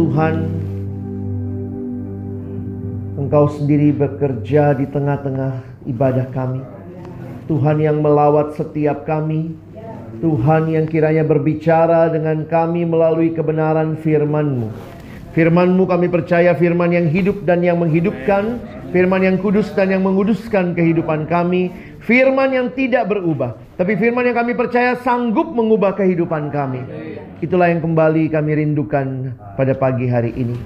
[0.00, 0.48] Tuhan
[3.20, 6.64] Engkau sendiri bekerja di tengah-tengah ibadah kami.
[7.44, 9.52] Tuhan yang melawat setiap kami.
[10.24, 14.72] Tuhan yang kiranya berbicara dengan kami melalui kebenaran firman-Mu.
[15.36, 18.56] Firman-Mu kami percaya firman yang hidup dan yang menghidupkan.
[18.90, 21.70] Firman yang kudus dan yang menguduskan kehidupan kami.
[22.02, 23.54] Firman yang tidak berubah.
[23.78, 26.82] Tapi firman yang kami percaya sanggup mengubah kehidupan kami.
[27.38, 30.58] Itulah yang kembali kami rindukan pada pagi hari ini.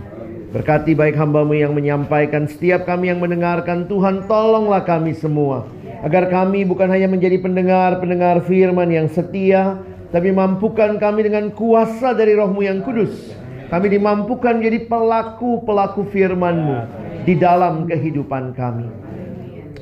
[0.56, 5.66] Berkati baik hambamu yang menyampaikan Setiap kami yang mendengarkan Tuhan tolonglah kami semua
[6.06, 9.82] Agar kami bukan hanya menjadi pendengar-pendengar firman yang setia
[10.14, 13.34] Tapi mampukan kami dengan kuasa dari rohmu yang kudus
[13.66, 16.78] Kami dimampukan menjadi pelaku-pelaku firmanmu
[17.24, 18.88] Di dalam kehidupan kami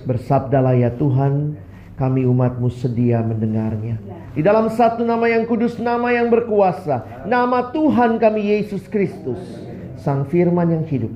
[0.07, 1.59] Bersabdalah ya Tuhan
[1.99, 3.99] Kami umatmu sedia mendengarnya
[4.33, 9.63] Di dalam satu nama yang kudus Nama yang berkuasa Nama Tuhan kami Yesus Kristus
[10.03, 11.15] Sang firman yang hidup.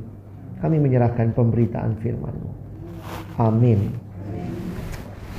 [0.62, 2.50] Kami menyerahkan pemberitaan firman-Mu.
[3.34, 3.90] Amin.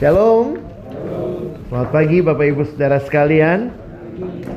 [0.04, 0.60] Shalom.
[1.72, 3.72] Selamat pagi Bapak Ibu Saudara sekalian.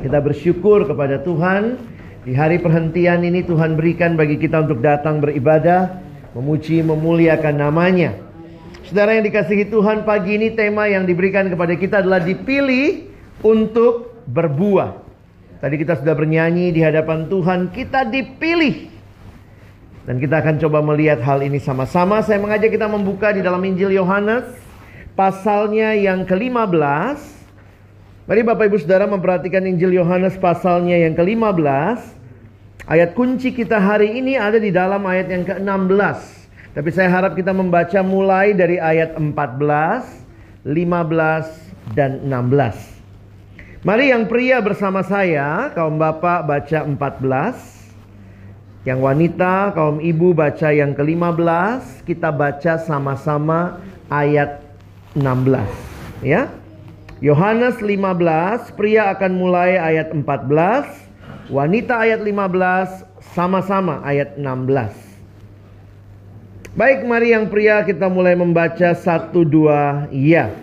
[0.03, 1.79] Kita bersyukur kepada Tuhan.
[2.27, 6.10] Di hari perhentian ini Tuhan berikan bagi kita untuk datang beribadah.
[6.31, 8.15] Memuji, memuliakan namanya.
[8.87, 13.07] Saudara yang dikasihi Tuhan pagi ini tema yang diberikan kepada kita adalah dipilih
[13.43, 14.99] untuk berbuah.
[15.59, 18.89] Tadi kita sudah bernyanyi di hadapan Tuhan, kita dipilih.
[20.07, 22.23] Dan kita akan coba melihat hal ini sama-sama.
[22.25, 24.47] Saya mengajak kita membuka di dalam Injil Yohanes,
[25.13, 27.19] pasalnya yang ke-15.
[28.25, 32.20] Mari Bapak Ibu Saudara memperhatikan Injil Yohanes pasalnya yang ke-15.
[32.89, 36.17] Ayat kunci kita hari ini ada di dalam ayat yang ke-16.
[36.73, 40.65] Tapi saya harap kita membaca mulai dari ayat 14, 15,
[41.93, 43.85] dan 16.
[43.85, 47.81] Mari yang pria bersama saya, kaum bapak baca 14.
[48.81, 52.05] Yang wanita, kaum ibu baca yang ke-15.
[52.05, 53.77] Kita baca sama-sama
[54.09, 54.57] ayat
[55.13, 55.69] 16.
[56.25, 56.49] Ya.
[57.21, 61.00] Yohanes 15, pria akan mulai ayat 14.
[61.51, 63.03] Wanita ayat 15,
[63.35, 64.95] sama-sama ayat 16.
[66.79, 70.55] Baik, mari yang pria kita mulai membaca satu dua iya.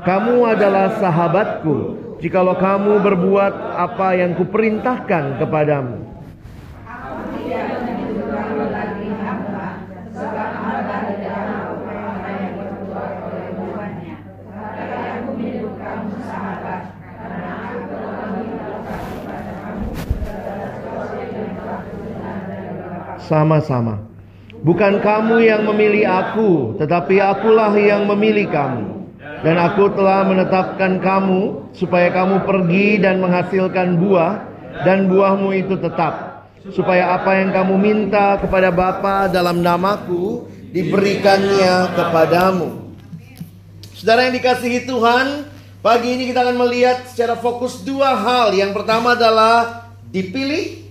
[0.00, 6.05] Kamu adalah sahabatku jikalau kamu berbuat apa yang kuperintahkan kepadamu.
[23.26, 24.02] Sama-sama.
[24.62, 28.96] Bukan kamu yang memilih aku, tetapi akulah yang memilih kamu
[29.44, 34.42] dan aku telah menetapkan kamu supaya kamu pergi dan menghasilkan buah
[34.86, 42.90] dan buahmu itu tetap supaya apa yang kamu minta kepada Bapa dalam namaku diberikannya kepadamu.
[43.94, 45.46] Saudara yang dikasihi Tuhan,
[45.80, 48.52] pagi ini kita akan melihat secara fokus dua hal.
[48.52, 50.84] Yang pertama adalah dipilih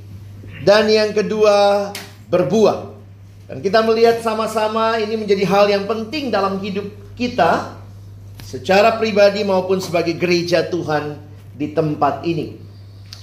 [0.63, 1.91] dan yang kedua
[2.35, 2.91] berbuah.
[3.47, 7.77] Dan kita melihat sama-sama ini menjadi hal yang penting dalam hidup kita
[8.43, 11.15] secara pribadi maupun sebagai gereja Tuhan
[11.55, 12.59] di tempat ini.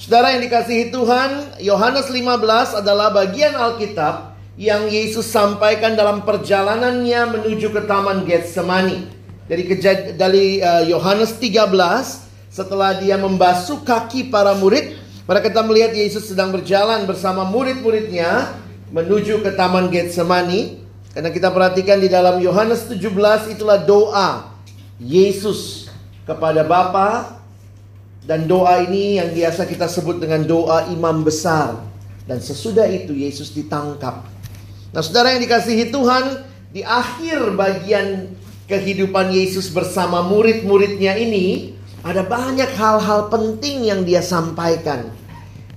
[0.00, 7.70] Saudara yang dikasihi Tuhan, Yohanes 15 adalah bagian Alkitab yang Yesus sampaikan dalam perjalanannya menuju
[7.70, 9.06] ke Taman Getsemani.
[9.46, 9.62] Dari
[10.16, 11.70] dari uh, Yohanes 13
[12.50, 18.58] setelah dia membasuh kaki para murid, Pada kita melihat Yesus sedang berjalan bersama murid-muridnya
[18.92, 20.84] menuju ke Taman Getsemani.
[21.12, 24.48] Karena kita perhatikan di dalam Yohanes 17 itulah doa
[24.96, 25.92] Yesus
[26.24, 27.36] kepada Bapa
[28.24, 31.84] dan doa ini yang biasa kita sebut dengan doa imam besar.
[32.24, 34.24] Dan sesudah itu Yesus ditangkap.
[34.94, 38.32] Nah saudara yang dikasihi Tuhan, di akhir bagian
[38.70, 45.12] kehidupan Yesus bersama murid-muridnya ini, ada banyak hal-hal penting yang dia sampaikan.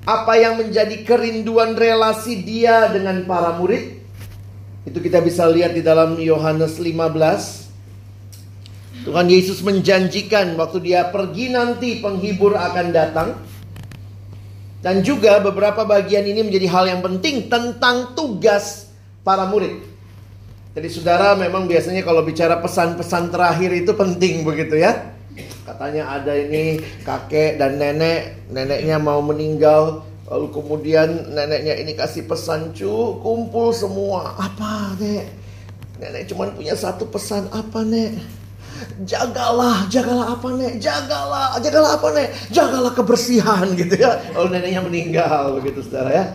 [0.05, 4.05] Apa yang menjadi kerinduan relasi dia dengan para murid?
[4.85, 9.09] Itu kita bisa lihat di dalam Yohanes 15.
[9.09, 13.33] Tuhan Yesus menjanjikan waktu dia pergi nanti penghibur akan datang.
[14.85, 18.93] Dan juga beberapa bagian ini menjadi hal yang penting tentang tugas
[19.25, 19.81] para murid.
[20.77, 25.14] Jadi saudara memang biasanya kalau bicara pesan-pesan terakhir itu penting begitu ya.
[25.65, 32.69] Katanya ada ini kakek dan nenek, neneknya mau meninggal, lalu kemudian neneknya ini kasih pesan
[32.77, 34.37] cu, kumpul semua.
[34.37, 35.25] Apa nek?
[35.97, 38.13] Nenek cuma punya satu pesan apa nek?
[39.09, 40.77] Jagalah, jagalah apa nek?
[40.77, 42.27] Jagalah, jagalah apa nek?
[42.53, 44.21] Jagalah kebersihan gitu ya.
[44.37, 46.25] Lalu neneknya meninggal begitu saudara ya.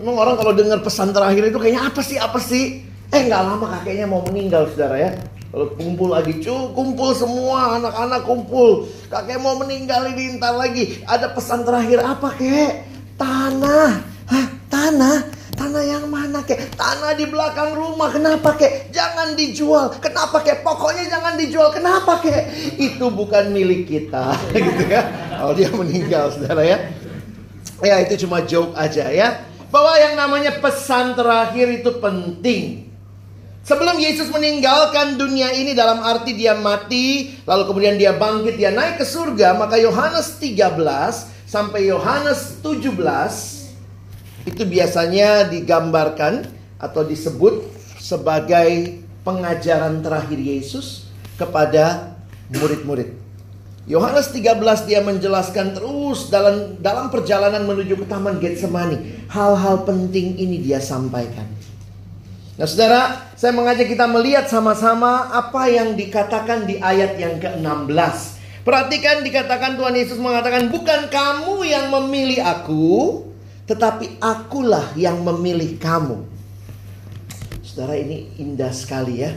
[0.00, 2.88] Memang orang kalau dengar pesan terakhir itu kayaknya apa sih apa sih?
[3.12, 5.12] Eh nggak lama kakeknya mau meninggal saudara ya.
[5.48, 8.84] Lalu kumpul lagi, cu, kumpul semua anak-anak kumpul.
[9.08, 11.00] Kakek mau meninggal ini ntar lagi.
[11.08, 12.84] Ada pesan terakhir apa kek?
[13.16, 13.96] Tanah.
[14.28, 15.18] Hah, tanah?
[15.56, 16.76] Tanah yang mana kek?
[16.76, 18.12] Tanah di belakang rumah.
[18.12, 18.92] Kenapa kek?
[18.92, 19.96] Jangan dijual.
[19.96, 20.60] Kenapa kek?
[20.60, 21.72] Pokoknya jangan dijual.
[21.72, 22.52] Kenapa kek?
[22.76, 24.36] Itu bukan milik kita.
[24.52, 25.02] gitu ya.
[25.32, 26.78] Kalau dia meninggal saudara ya.
[27.80, 29.48] Ya itu cuma joke aja ya.
[29.72, 32.87] Bahwa yang namanya pesan terakhir itu penting.
[33.68, 38.96] Sebelum Yesus meninggalkan dunia ini dalam arti dia mati, lalu kemudian dia bangkit, dia naik
[38.96, 40.72] ke surga, maka Yohanes 13
[41.44, 42.96] sampai Yohanes 17
[44.48, 46.48] itu biasanya digambarkan
[46.80, 47.60] atau disebut
[48.00, 51.04] sebagai pengajaran terakhir Yesus
[51.36, 52.16] kepada
[52.48, 53.20] murid-murid.
[53.84, 59.28] Yohanes 13 dia menjelaskan terus dalam dalam perjalanan menuju ke Taman Getsemani.
[59.28, 61.57] Hal-hal penting ini dia sampaikan.
[62.58, 68.34] Nah saudara, saya mengajak kita melihat sama-sama apa yang dikatakan di ayat yang ke-16.
[68.66, 73.22] Perhatikan dikatakan Tuhan Yesus mengatakan bukan kamu yang memilih aku,
[73.70, 76.26] tetapi akulah yang memilih kamu.
[77.62, 79.30] Saudara ini indah sekali ya.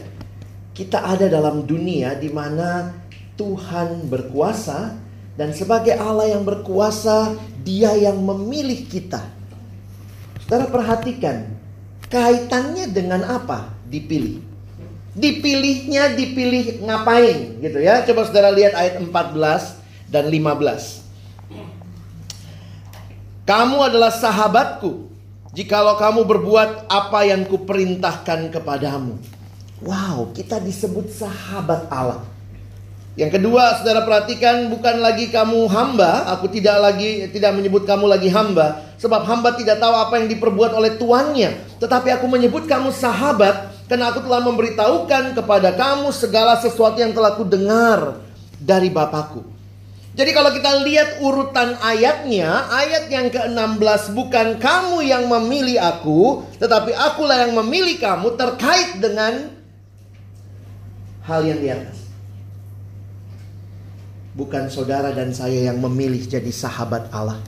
[0.74, 2.90] Kita ada dalam dunia di mana
[3.38, 4.98] Tuhan berkuasa
[5.38, 9.22] dan sebagai Allah yang berkuasa, Dia yang memilih kita.
[10.42, 11.61] Saudara perhatikan,
[12.12, 14.44] Kaitannya dengan apa dipilih?
[15.15, 18.03] Dipilihnya dipilih ngapain gitu ya.
[18.03, 21.08] Coba saudara lihat ayat 14 dan 15.
[23.48, 25.08] Kamu adalah sahabatku
[25.56, 29.15] jikalau kamu berbuat apa yang kuperintahkan kepadamu.
[29.82, 32.22] Wow, kita disebut sahabat Allah.
[33.20, 38.32] Yang kedua, saudara perhatikan bukan lagi kamu hamba, aku tidak lagi tidak menyebut kamu lagi
[38.32, 43.74] hamba, sebab hamba tidak tahu apa yang diperbuat oleh tuannya, tetapi aku menyebut kamu sahabat
[43.89, 48.22] karena aku telah memberitahukan kepada kamu segala sesuatu yang telah kudengar
[48.62, 49.41] dari Bapakku.
[50.12, 56.93] Jadi kalau kita lihat urutan ayatnya, ayat yang ke-16 bukan kamu yang memilih aku, tetapi
[56.93, 59.50] akulah yang memilih kamu terkait dengan
[61.25, 62.01] hal yang di atas
[64.31, 67.39] bukan saudara dan saya yang memilih jadi sahabat Allah.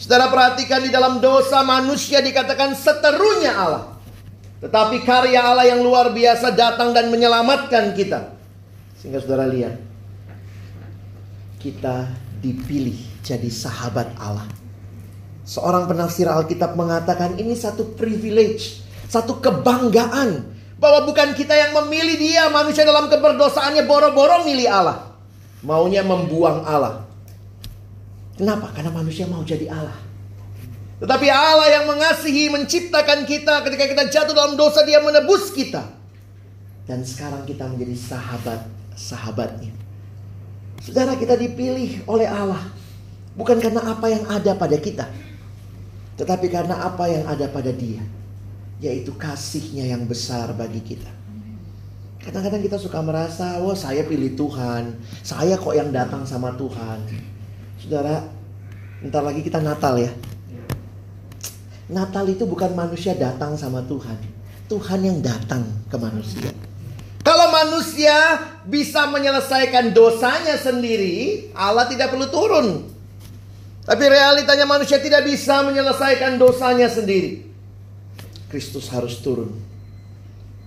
[0.00, 3.84] Saudara perhatikan di dalam dosa manusia dikatakan seterunya Allah.
[4.64, 8.32] Tetapi karya Allah yang luar biasa datang dan menyelamatkan kita.
[8.96, 9.76] Sehingga saudara lihat.
[11.60, 12.08] Kita
[12.40, 14.48] dipilih jadi sahabat Allah.
[15.44, 18.80] Seorang penafsir Alkitab mengatakan ini satu privilege.
[19.04, 20.56] Satu kebanggaan.
[20.80, 22.48] Bahwa bukan kita yang memilih dia.
[22.48, 25.10] Manusia dalam keberdosaannya boro-boro milih Allah
[25.64, 27.08] maunya membuang Allah.
[28.40, 28.72] Kenapa?
[28.72, 30.00] Karena manusia mau jadi Allah.
[30.96, 35.84] Tetapi Allah yang mengasihi, menciptakan kita ketika kita jatuh dalam dosa, dia menebus kita.
[36.88, 39.76] Dan sekarang kita menjadi sahabat-sahabatnya.
[40.80, 42.64] Saudara kita dipilih oleh Allah.
[43.36, 45.04] Bukan karena apa yang ada pada kita.
[46.16, 48.00] Tetapi karena apa yang ada pada dia.
[48.80, 51.12] Yaitu kasihnya yang besar bagi kita.
[52.24, 57.04] Kadang-kadang kita suka merasa, wah saya pilih Tuhan, saya kok yang datang sama Tuhan.
[57.80, 58.28] Saudara,
[59.00, 60.12] ntar lagi kita Natal ya.
[61.90, 64.20] Natal itu bukan manusia datang sama Tuhan.
[64.68, 66.52] Tuhan yang datang ke manusia.
[67.24, 72.68] Kalau manusia bisa menyelesaikan dosanya sendiri, Allah tidak perlu turun.
[73.82, 77.42] Tapi realitanya manusia tidak bisa menyelesaikan dosanya sendiri.
[78.46, 79.50] Kristus harus turun.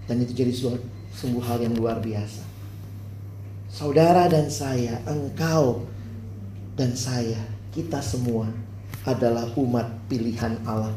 [0.10, 0.52] Dan itu jadi
[1.16, 2.44] sungguh hal yang luar biasa.
[3.72, 5.93] Saudara dan saya, engkau
[6.74, 7.40] dan saya,
[7.74, 8.50] kita semua
[9.06, 10.94] adalah umat pilihan Allah.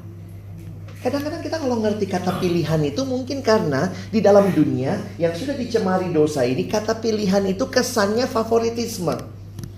[1.04, 6.10] Kadang-kadang kita kalau ngerti kata pilihan itu mungkin karena di dalam dunia yang sudah dicemari
[6.10, 9.14] dosa ini kata pilihan itu kesannya favoritisme.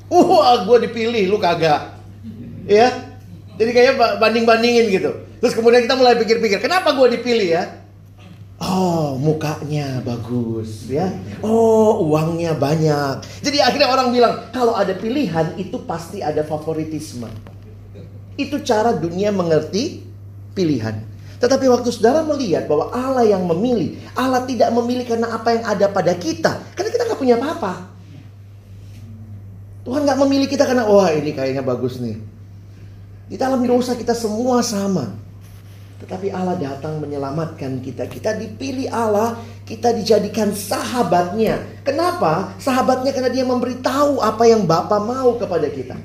[0.08, 2.00] Wah, gue dipilih, lu kagak.
[2.64, 3.12] Ya,
[3.60, 5.10] jadi kayak banding-bandingin gitu.
[5.42, 7.62] Terus kemudian kita mulai pikir-pikir, kenapa gue dipilih ya?
[8.58, 11.14] Oh, mukanya bagus ya.
[11.46, 13.22] Oh, uangnya banyak.
[13.38, 17.30] Jadi akhirnya orang bilang, kalau ada pilihan itu pasti ada favoritisme.
[18.34, 20.02] Itu cara dunia mengerti
[20.58, 21.06] pilihan.
[21.38, 25.86] Tetapi waktu saudara melihat bahwa Allah yang memilih, Allah tidak memilih karena apa yang ada
[25.86, 26.58] pada kita.
[26.74, 27.94] Karena kita nggak punya apa-apa.
[29.86, 32.18] Tuhan nggak memilih kita karena wah ini kayaknya bagus nih.
[33.30, 35.27] Di dalam dosa kita semua sama.
[35.98, 38.06] Tetapi Allah datang menyelamatkan kita.
[38.06, 39.34] Kita dipilih Allah,
[39.66, 41.82] kita dijadikan sahabatnya.
[41.82, 42.54] Kenapa?
[42.62, 45.98] Sahabatnya karena dia memberitahu apa yang Bapa mau kepada kita.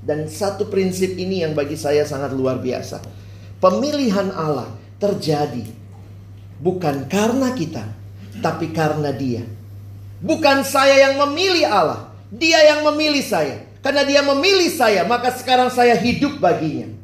[0.00, 3.04] Dan satu prinsip ini yang bagi saya sangat luar biasa.
[3.60, 5.68] Pemilihan Allah terjadi
[6.56, 7.84] bukan karena kita,
[8.40, 9.44] tapi karena Dia.
[10.24, 12.00] Bukan saya yang memilih Allah,
[12.32, 13.68] Dia yang memilih saya.
[13.84, 16.97] Karena Dia memilih saya, maka sekarang saya hidup baginya.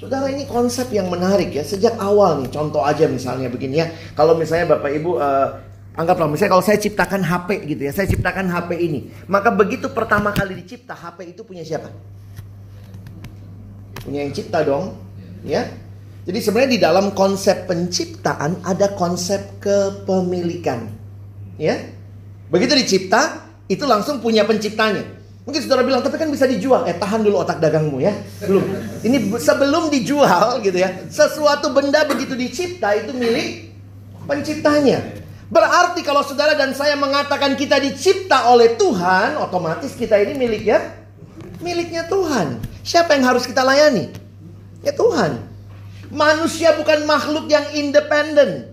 [0.00, 4.32] Saudara ini konsep yang menarik ya sejak awal nih contoh aja misalnya begini ya kalau
[4.32, 5.60] misalnya bapak ibu uh,
[5.92, 10.32] anggaplah misalnya kalau saya ciptakan HP gitu ya saya ciptakan HP ini maka begitu pertama
[10.32, 11.92] kali dicipta HP itu punya siapa
[14.00, 14.96] punya yang cipta dong,
[15.44, 15.68] ya.
[16.24, 20.88] Jadi sebenarnya di dalam konsep penciptaan ada konsep kepemilikan,
[21.60, 21.76] ya.
[22.50, 25.19] Begitu dicipta, itu langsung punya penciptanya.
[25.48, 26.84] Mungkin saudara bilang, tapi kan bisa dijual.
[26.84, 28.12] Eh tahan dulu otak dagangmu ya.
[28.44, 28.64] Belum.
[29.00, 31.08] Ini sebelum dijual gitu ya.
[31.08, 33.72] Sesuatu benda begitu dicipta itu milik
[34.28, 35.20] penciptanya.
[35.50, 40.78] Berarti kalau saudara dan saya mengatakan kita dicipta oleh Tuhan, otomatis kita ini miliknya
[41.58, 42.62] miliknya Tuhan.
[42.86, 44.12] Siapa yang harus kita layani?
[44.86, 45.42] Ya Tuhan.
[46.14, 48.70] Manusia bukan makhluk yang independen.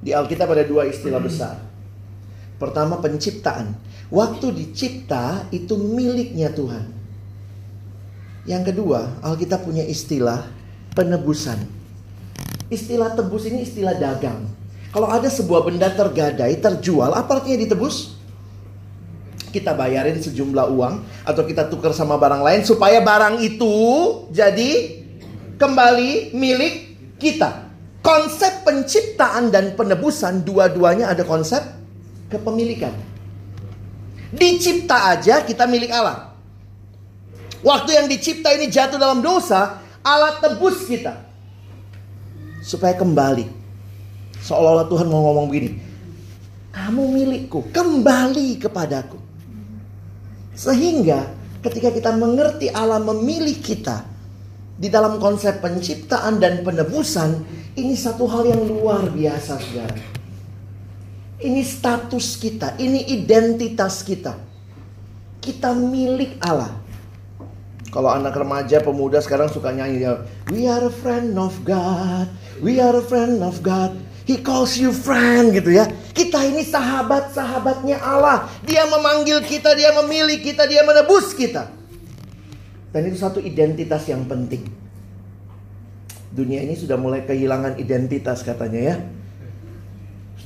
[0.00, 1.69] Di Alkitab ada dua istilah besar.
[2.60, 3.72] Pertama penciptaan.
[4.12, 6.92] Waktu dicipta itu miliknya Tuhan.
[8.44, 10.44] Yang kedua, Alkitab punya istilah
[10.92, 11.56] penebusan.
[12.68, 14.44] Istilah tebus ini istilah dagang.
[14.92, 18.20] Kalau ada sebuah benda tergadai, terjual, apa artinya ditebus?
[19.50, 20.94] kita bayarin sejumlah uang
[21.26, 23.74] atau kita tukar sama barang lain supaya barang itu
[24.30, 25.02] jadi
[25.58, 26.74] kembali milik
[27.18, 27.68] kita.
[28.00, 31.60] Konsep penciptaan dan penebusan dua-duanya ada konsep
[32.30, 32.94] kepemilikan.
[34.30, 36.30] Dicipta aja kita milik Allah.
[37.60, 41.18] Waktu yang dicipta ini jatuh dalam dosa, Allah tebus kita.
[42.64, 43.44] Supaya kembali.
[44.40, 45.70] Seolah-olah Tuhan mau ngomong begini.
[46.70, 49.18] Kamu milikku, kembali kepadaku.
[50.54, 51.28] Sehingga
[51.60, 54.06] ketika kita mengerti Allah memilih kita
[54.80, 57.44] di dalam konsep penciptaan dan penebusan,
[57.76, 60.19] ini satu hal yang luar biasa, saudara.
[61.40, 64.36] Ini status kita, ini identitas kita.
[65.40, 66.76] Kita milik Allah.
[67.90, 70.20] Kalau anak remaja, pemuda sekarang suka nyanyi ya,
[70.52, 72.28] We are a friend of God,
[72.60, 73.96] we are a friend of God.
[74.28, 75.90] He calls you friend gitu ya.
[76.14, 78.46] Kita ini sahabat-sahabatnya Allah.
[78.62, 81.66] Dia memanggil kita, dia memilih kita, dia menebus kita.
[82.94, 84.70] Dan itu satu identitas yang penting.
[86.30, 88.96] Dunia ini sudah mulai kehilangan identitas katanya ya.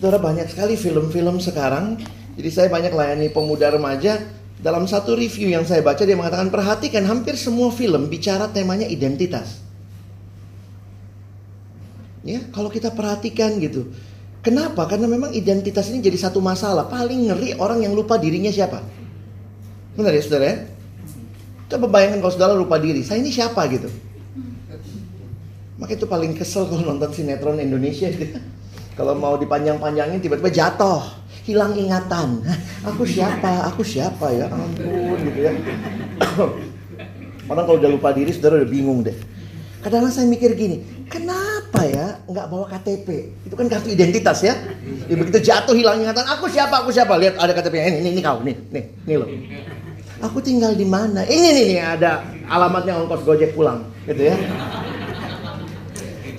[0.05, 1.97] Saudara banyak sekali film-film sekarang.
[2.37, 4.21] Jadi saya banyak layani pemuda remaja.
[4.61, 9.65] Dalam satu review yang saya baca dia mengatakan perhatikan hampir semua film bicara temanya identitas.
[12.21, 13.97] Ya, kalau kita perhatikan gitu.
[14.45, 14.85] Kenapa?
[14.93, 16.85] Karena memang identitas ini jadi satu masalah.
[16.85, 18.85] Paling ngeri orang yang lupa dirinya siapa.
[19.97, 20.57] Benar ya saudara ya?
[21.73, 23.01] Coba bayangkan kalau saudara lupa diri.
[23.01, 23.89] Saya ini siapa gitu.
[25.81, 28.53] Maka itu paling kesel kalau nonton sinetron Indonesia gitu.
[28.95, 31.03] Kalau mau dipanjang-panjangin tiba-tiba jatuh.
[31.45, 32.41] Hilang ingatan.
[32.87, 33.69] Aku siapa?
[33.75, 34.47] Aku siapa ya?
[34.49, 35.53] Ampun gitu ya.
[37.51, 39.13] Orang kalau udah lupa diri saudara udah bingung deh.
[39.85, 40.81] Kadang-kadang saya mikir gini,
[41.13, 43.37] kenapa ya nggak bawa KTP?
[43.45, 44.57] Itu kan kartu identitas ya.
[45.05, 47.13] ya begitu jatuh hilang ingatan, aku siapa, aku siapa?
[47.21, 49.29] Lihat ada KTP ini, ini, ini kau, nih, nih, nih loh.
[50.25, 51.29] Aku tinggal di mana?
[51.29, 54.41] Ini nih, nih ada alamatnya ongkos Gojek pulang, gitu ya.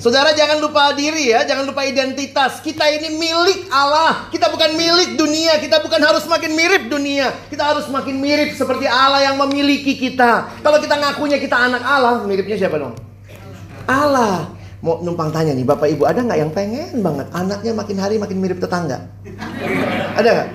[0.06, 2.62] Saudara jangan lupa diri ya, jangan lupa identitas.
[2.62, 4.30] Kita ini milik Allah.
[4.30, 5.58] Kita bukan milik dunia.
[5.58, 7.34] Kita bukan harus makin mirip dunia.
[7.50, 10.62] Kita harus makin mirip seperti Allah yang memiliki kita.
[10.62, 12.94] Kalau kita ngakunya kita anak Allah, miripnya siapa dong?
[13.90, 14.54] Allah.
[14.86, 18.38] Mau numpang tanya nih, Bapak Ibu ada nggak yang pengen banget anaknya makin hari makin
[18.38, 19.10] mirip tetangga?
[20.14, 20.50] Ada nggak?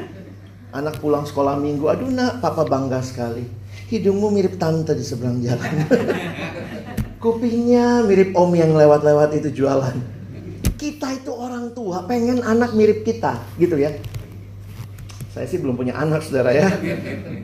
[0.79, 3.43] Anak pulang sekolah minggu, aduh nak, papa bangga sekali.
[3.91, 5.75] Hidungmu mirip tante di seberang jalan.
[7.21, 9.93] Kupingnya mirip om yang lewat-lewat itu jualan.
[10.81, 13.93] Kita itu orang tua pengen anak mirip kita, gitu ya.
[15.29, 16.73] Saya sih belum punya anak saudara ya.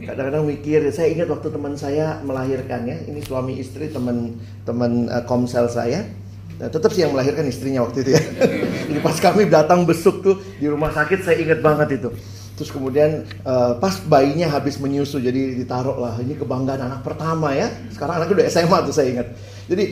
[0.09, 2.97] Kadang-kadang mikir, saya ingat waktu teman saya melahirkan ya.
[3.05, 6.09] Ini suami istri teman-teman uh, komsel saya.
[6.57, 8.23] Nah, tetap sih yang melahirkan istrinya waktu itu ya.
[8.89, 12.09] Jadi pas kami datang besuk tuh di rumah sakit saya ingat banget itu.
[12.57, 17.69] Terus kemudian uh, pas bayinya habis menyusu jadi ditaruh lah ini kebanggaan anak pertama ya.
[17.93, 19.29] Sekarang anaknya udah SMA tuh saya ingat.
[19.67, 19.85] Jadi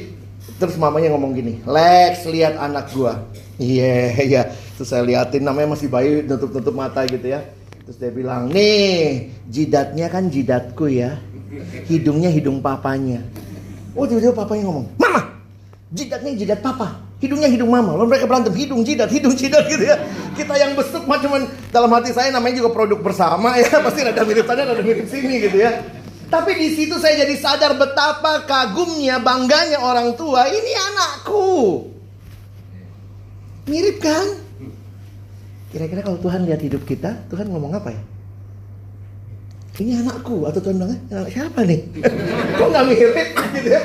[0.56, 3.26] terus mamanya ngomong gini, Lex lihat anak gua.
[3.58, 4.34] Iya yeah, iya.
[4.42, 4.44] Yeah.
[4.74, 7.42] Terus saya liatin namanya masih bayi nutup-nutup mata gitu ya.
[7.84, 11.20] Terus dia bilang, nih jidatnya kan jidatku ya.
[11.86, 13.22] Hidungnya hidung papanya.
[13.94, 15.22] Oh tiba-tiba papanya ngomong, Mama
[15.94, 17.96] jidatnya jidat papa hidungnya hidung mama.
[17.96, 19.96] Lalu mereka berantem hidung jidat, hidung jidat gitu ya.
[20.36, 23.78] Kita yang besuk macam dalam hati saya namanya juga produk bersama ya.
[23.84, 25.80] Pasti ada mirip sana, ada mirip sini gitu ya.
[26.30, 30.48] Tapi di situ saya jadi sadar betapa kagumnya, bangganya orang tua.
[30.48, 31.50] Ini anakku.
[33.68, 34.26] Mirip kan?
[35.74, 38.02] Kira-kira kalau Tuhan lihat hidup kita, Tuhan ngomong apa ya?
[39.74, 41.80] Ini anakku atau Tuhan bilang, anak siapa nih?
[42.60, 43.12] Kok nggak mirip
[43.58, 43.82] gitu ya?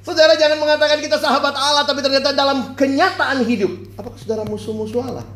[0.00, 3.74] Saudara jangan mengatakan kita sahabat Allah tapi ternyata dalam kenyataan hidup.
[3.98, 5.26] Apakah saudara musuh-musuh Allah?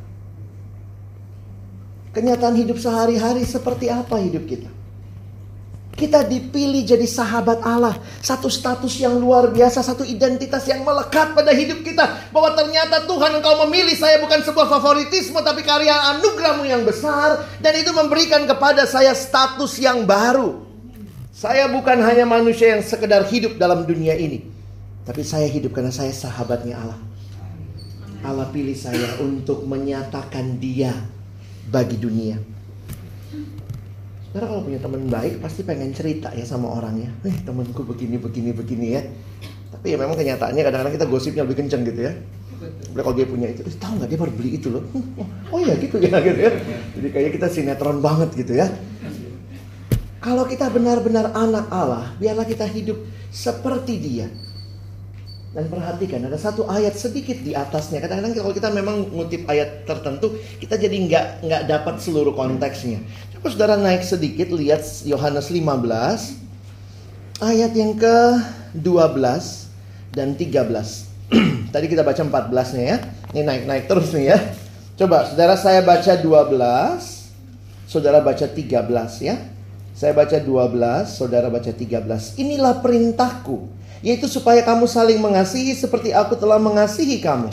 [2.15, 4.71] Kenyataan hidup sehari-hari seperti apa hidup kita?
[6.01, 8.01] Kita dipilih jadi sahabat Allah.
[8.25, 12.33] Satu status yang luar biasa, satu identitas yang melekat pada hidup kita.
[12.33, 17.45] Bahwa ternyata Tuhan engkau memilih saya bukan sebuah favoritisme tapi karya anugerahmu yang besar.
[17.61, 20.65] Dan itu memberikan kepada saya status yang baru.
[21.37, 24.41] Saya bukan hanya manusia yang sekedar hidup dalam dunia ini.
[25.05, 27.01] Tapi saya hidup karena saya sahabatnya Allah.
[28.25, 30.97] Allah pilih saya untuk menyatakan dia
[31.69, 32.60] bagi dunia.
[34.31, 37.11] Karena kalau punya teman baik pasti pengen cerita ya sama orangnya.
[37.27, 39.03] Eh temanku begini begini begini ya.
[39.75, 42.13] Tapi ya memang kenyataannya kadang-kadang kita gosipnya lebih kenceng gitu ya.
[42.61, 44.85] Tapi kalau dia punya itu, eh, tahu nggak dia baru beli itu loh.
[45.51, 46.53] Oh ya gitu ya gitu ya.
[46.95, 48.71] Jadi kayak kita sinetron banget gitu ya.
[50.21, 53.01] Kalau kita benar-benar anak Allah, biarlah kita hidup
[53.33, 54.29] seperti dia.
[55.51, 57.99] Dan perhatikan ada satu ayat sedikit di atasnya.
[57.99, 63.03] Kadang-kadang kalau kita memang ngutip ayat tertentu, kita jadi nggak nggak dapat seluruh konteksnya.
[63.41, 65.65] Coba saudara naik sedikit lihat Yohanes 15
[67.41, 68.37] ayat yang ke
[68.77, 70.69] 12 dan 13.
[71.73, 73.01] Tadi kita baca 14-nya ya.
[73.33, 74.39] Ini naik-naik terus nih ya.
[74.93, 78.77] Coba saudara saya baca 12, saudara baca 13
[79.25, 79.41] ya.
[79.97, 82.37] Saya baca 12, saudara baca 13.
[82.37, 83.73] Inilah perintahku
[84.05, 87.49] yaitu supaya kamu saling mengasihi seperti aku telah mengasihi kamu.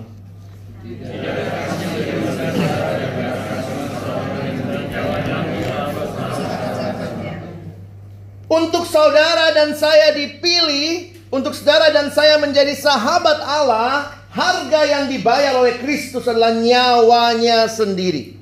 [8.48, 15.60] Untuk saudara dan saya dipilih, untuk saudara dan saya menjadi sahabat Allah, harga yang dibayar
[15.60, 18.40] oleh Kristus adalah nyawanya sendiri.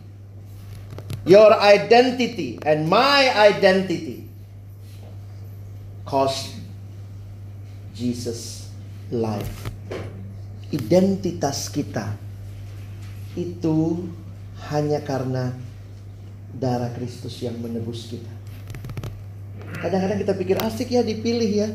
[1.25, 4.29] Your identity and my identity
[6.05, 6.53] cost
[7.97, 8.69] Jesus
[9.09, 9.73] life.
[10.69, 12.13] Identitas kita
[13.33, 14.05] itu
[14.69, 15.49] hanya karena
[16.53, 18.34] darah Kristus yang menebus kita.
[19.79, 21.69] Kadang-kadang kita pikir asik ya dipilih ya.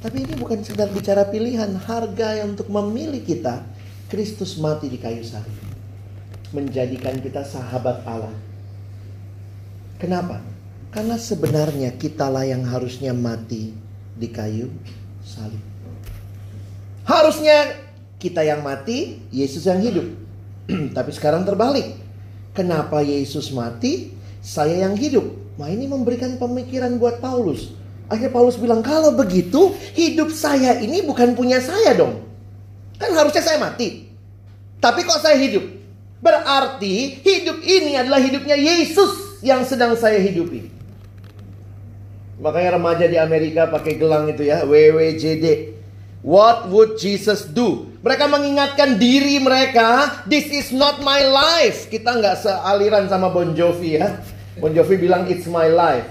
[0.00, 3.62] Tapi ini bukan sekedar bicara pilihan, harga yang untuk memilih kita.
[4.10, 5.54] Kristus mati di kayu salib.
[6.50, 8.34] Menjadikan kita sahabat Allah.
[10.00, 10.42] Kenapa?
[10.90, 13.70] Karena sebenarnya kitalah yang harusnya mati
[14.18, 14.72] di kayu
[15.22, 15.62] salib.
[17.06, 17.78] Harusnya
[18.18, 20.06] kita yang mati, Yesus yang hidup.
[20.96, 21.96] Tapi sekarang terbalik.
[22.52, 24.10] Kenapa Yesus mati,
[24.42, 25.39] saya yang hidup?
[25.60, 27.76] Nah ini memberikan pemikiran buat Paulus.
[28.08, 32.24] Akhirnya Paulus bilang, kalau begitu hidup saya ini bukan punya saya dong.
[32.96, 34.08] Kan harusnya saya mati.
[34.80, 35.68] Tapi kok saya hidup?
[36.24, 40.72] Berarti hidup ini adalah hidupnya Yesus yang sedang saya hidupi.
[42.40, 45.76] Makanya remaja di Amerika pakai gelang itu ya, WWJD.
[46.24, 47.92] What would Jesus do?
[48.00, 51.92] Mereka mengingatkan diri mereka, this is not my life.
[51.92, 54.24] Kita nggak sealiran sama Bon Jovi ya.
[54.60, 56.04] Bon Jovi bilang it's my life.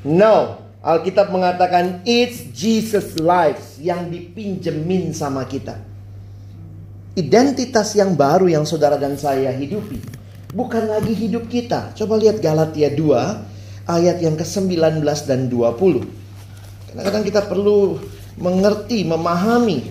[0.00, 5.76] No, Alkitab mengatakan it's Jesus life yang dipinjemin sama kita.
[7.20, 10.00] Identitas yang baru yang saudara dan saya hidupi.
[10.56, 11.92] Bukan lagi hidup kita.
[11.92, 16.00] Coba lihat Galatia 2 ayat yang ke-19 dan 20.
[16.90, 18.00] Kadang-kadang kita perlu
[18.40, 19.84] mengerti, memahami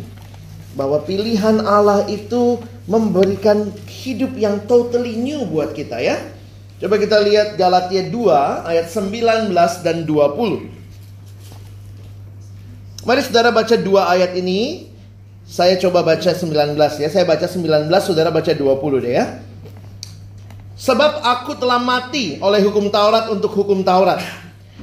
[0.73, 2.57] bahwa pilihan Allah itu
[2.89, 6.32] memberikan hidup yang totally new buat kita ya.
[6.83, 9.55] Coba kita lihat Galatia 2 ayat 19
[9.87, 10.67] dan 20.
[13.07, 14.91] Mari saudara baca dua ayat ini.
[15.47, 17.07] Saya coba baca 19 ya.
[17.07, 19.39] Saya baca 19, saudara baca 20 deh ya.
[20.75, 24.19] Sebab aku telah mati oleh hukum Taurat untuk hukum Taurat.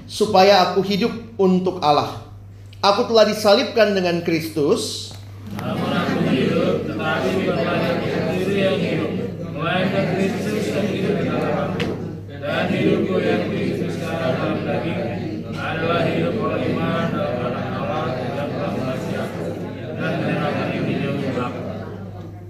[0.08, 2.16] Supaya aku hidup untuk Allah.
[2.80, 5.12] Aku telah disalibkan dengan Kristus.
[5.52, 9.10] Namun aku hidup, tetapi bukan lagi sendiri yang hidup.
[9.52, 11.90] Melainkan Kristus yang hidup di dalam aku.
[12.60, 13.48] Dan hidupku yang
[13.88, 15.00] sekarang dalam daging
[15.48, 17.80] adalah hidup oleh iman dalam anak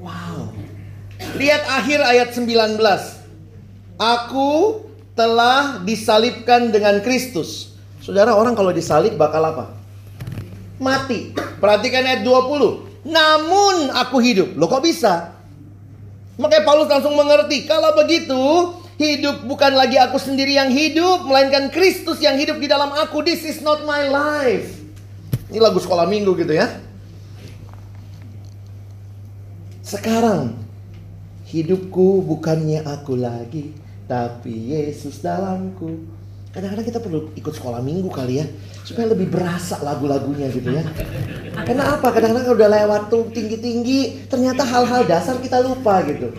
[0.02, 0.50] Wow.
[1.38, 2.82] Lihat akhir ayat 19.
[4.02, 4.82] Aku
[5.14, 7.78] telah disalibkan dengan Kristus.
[8.02, 9.78] Saudara, orang kalau disalib bakal apa?
[10.82, 11.38] Mati.
[11.62, 13.06] Perhatikan ayat 20.
[13.06, 14.58] Namun aku hidup.
[14.58, 15.38] Loh kok bisa?
[16.34, 17.62] Makanya Paulus langsung mengerti.
[17.70, 18.42] Kalau begitu,
[19.00, 21.24] hidup bukan lagi aku sendiri yang hidup.
[21.24, 23.24] Melainkan Kristus yang hidup di dalam aku.
[23.24, 24.68] This is not my life.
[25.48, 26.68] Ini lagu sekolah minggu gitu ya.
[29.80, 30.54] Sekarang
[31.50, 33.74] hidupku bukannya aku lagi,
[34.06, 36.06] tapi Yesus dalamku.
[36.54, 38.46] Kadang-kadang kita perlu ikut sekolah minggu kali ya,
[38.86, 40.82] supaya lebih berasa lagu-lagunya gitu ya.
[41.66, 42.10] Karena apa?
[42.10, 46.30] Kadang-kadang udah lewat tuh tinggi-tinggi, ternyata hal-hal dasar kita lupa gitu.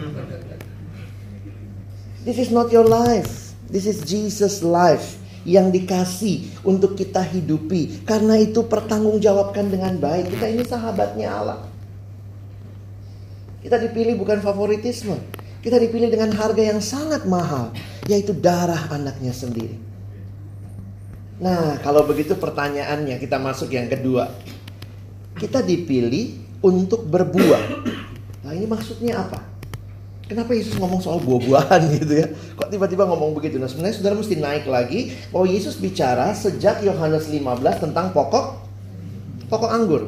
[2.22, 3.58] This is not your life.
[3.66, 8.06] This is Jesus life yang dikasih untuk kita hidupi.
[8.06, 10.38] Karena itu pertanggungjawabkan dengan baik.
[10.38, 11.60] Kita ini sahabatnya Allah.
[13.66, 15.18] Kita dipilih bukan favoritisme.
[15.62, 17.70] Kita dipilih dengan harga yang sangat mahal,
[18.10, 19.78] yaitu darah anaknya sendiri.
[21.42, 24.30] Nah, kalau begitu pertanyaannya kita masuk yang kedua.
[25.38, 27.66] Kita dipilih untuk berbuah.
[28.46, 29.51] Nah, ini maksudnya apa?
[30.32, 32.32] Kenapa Yesus ngomong soal buah-buahan gitu ya?
[32.56, 33.60] Kok tiba-tiba ngomong begitu?
[33.60, 37.44] Nah, sebenarnya saudara mesti naik lagi bahwa Yesus bicara sejak Yohanes 15
[37.84, 38.64] tentang pokok
[39.52, 40.08] pokok anggur.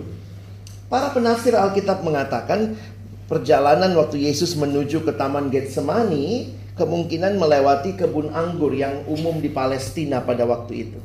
[0.88, 2.80] Para penafsir Alkitab mengatakan
[3.28, 10.24] perjalanan waktu Yesus menuju ke Taman Getsemani kemungkinan melewati kebun anggur yang umum di Palestina
[10.24, 11.00] pada waktu itu.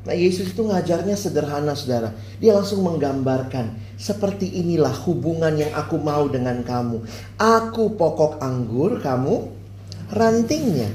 [0.00, 2.16] Nah Yesus itu ngajarnya sederhana saudara.
[2.40, 7.04] Dia langsung menggambarkan seperti inilah hubungan yang aku mau dengan kamu.
[7.36, 9.52] Aku pokok anggur, kamu
[10.08, 10.88] rantingnya.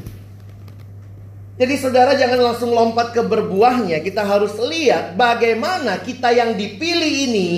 [1.56, 4.02] Jadi saudara jangan langsung lompat ke berbuahnya.
[4.02, 7.52] Kita harus lihat bagaimana kita yang dipilih ini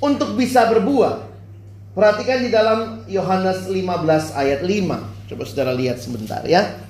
[0.00, 1.26] untuk bisa berbuah.
[1.92, 5.28] Perhatikan di dalam Yohanes 15 ayat 5.
[5.28, 6.85] Coba saudara lihat sebentar ya.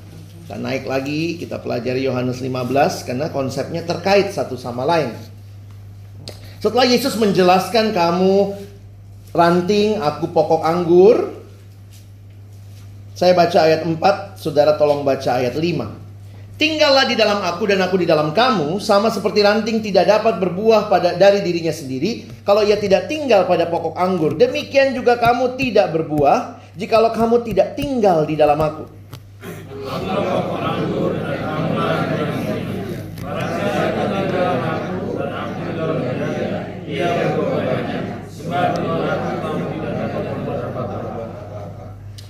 [0.47, 5.11] Kita naik lagi, kita pelajari Yohanes 15 karena konsepnya terkait satu sama lain.
[6.63, 8.55] Setelah Yesus menjelaskan kamu
[9.35, 11.35] ranting, aku pokok anggur.
[13.19, 15.83] Saya baca ayat 4, saudara tolong baca ayat 5.
[16.63, 20.87] Tinggallah di dalam aku dan aku di dalam kamu, sama seperti ranting tidak dapat berbuah
[20.87, 24.39] pada dari dirinya sendiri kalau ia tidak tinggal pada pokok anggur.
[24.39, 28.96] Demikian juga kamu tidak berbuah jikalau kamu tidak tinggal di dalam aku.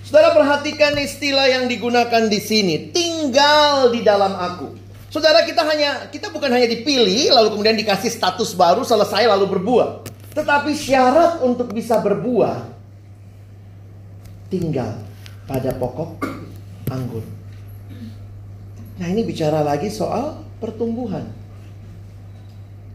[0.06, 4.76] Saudara perhatikan istilah yang digunakan di sini, tinggal di dalam aku.
[5.08, 10.04] Saudara kita hanya kita bukan hanya dipilih lalu kemudian dikasih status baru selesai lalu berbuah.
[10.36, 12.68] Tetapi syarat untuk bisa berbuah
[14.52, 15.00] tinggal
[15.48, 16.20] pada pokok
[16.92, 17.35] anggur.
[18.96, 21.28] Nah, ini bicara lagi soal pertumbuhan.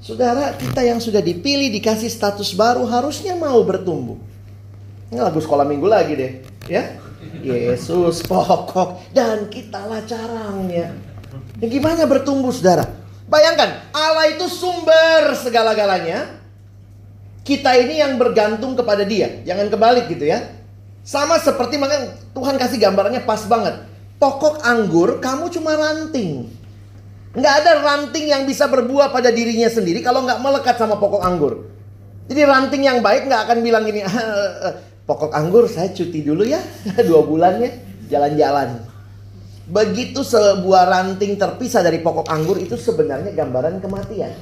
[0.01, 4.17] Saudara, kita yang sudah dipilih dikasih status baru harusnya mau bertumbuh.
[5.13, 6.31] Ini lagu sekolah minggu lagi deh,
[6.65, 6.97] ya.
[7.45, 10.89] Yesus pokok dan kitalah carangnya.
[11.61, 12.81] Ya, gimana bertumbuh saudara?
[13.29, 16.41] Bayangkan Allah itu sumber segala-galanya.
[17.45, 19.41] Kita ini yang bergantung kepada dia.
[19.45, 20.49] Jangan kebalik gitu ya.
[21.05, 23.90] Sama seperti makanya Tuhan kasih gambarannya pas banget.
[24.21, 26.45] Pokok anggur kamu cuma ranting.
[27.33, 31.65] Nggak ada ranting yang bisa berbuah pada dirinya sendiri kalau nggak melekat sama pokok anggur.
[32.29, 34.05] Jadi ranting yang baik nggak akan bilang gini,
[35.09, 36.61] pokok anggur saya cuti dulu ya
[37.07, 37.71] dua bulannya
[38.13, 38.85] jalan-jalan.
[39.71, 44.35] Begitu sebuah ranting terpisah dari pokok anggur itu sebenarnya gambaran kematian.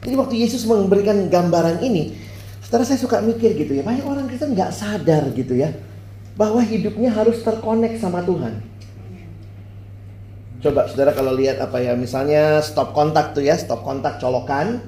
[0.00, 2.16] Jadi waktu Yesus memberikan gambaran ini,
[2.64, 5.68] setelah saya suka mikir gitu ya, banyak orang Kristen nggak sadar gitu ya,
[6.40, 8.64] bahwa hidupnya harus terkonek sama Tuhan.
[10.64, 14.80] Coba saudara kalau lihat apa ya, misalnya stop kontak tuh ya, stop kontak colokan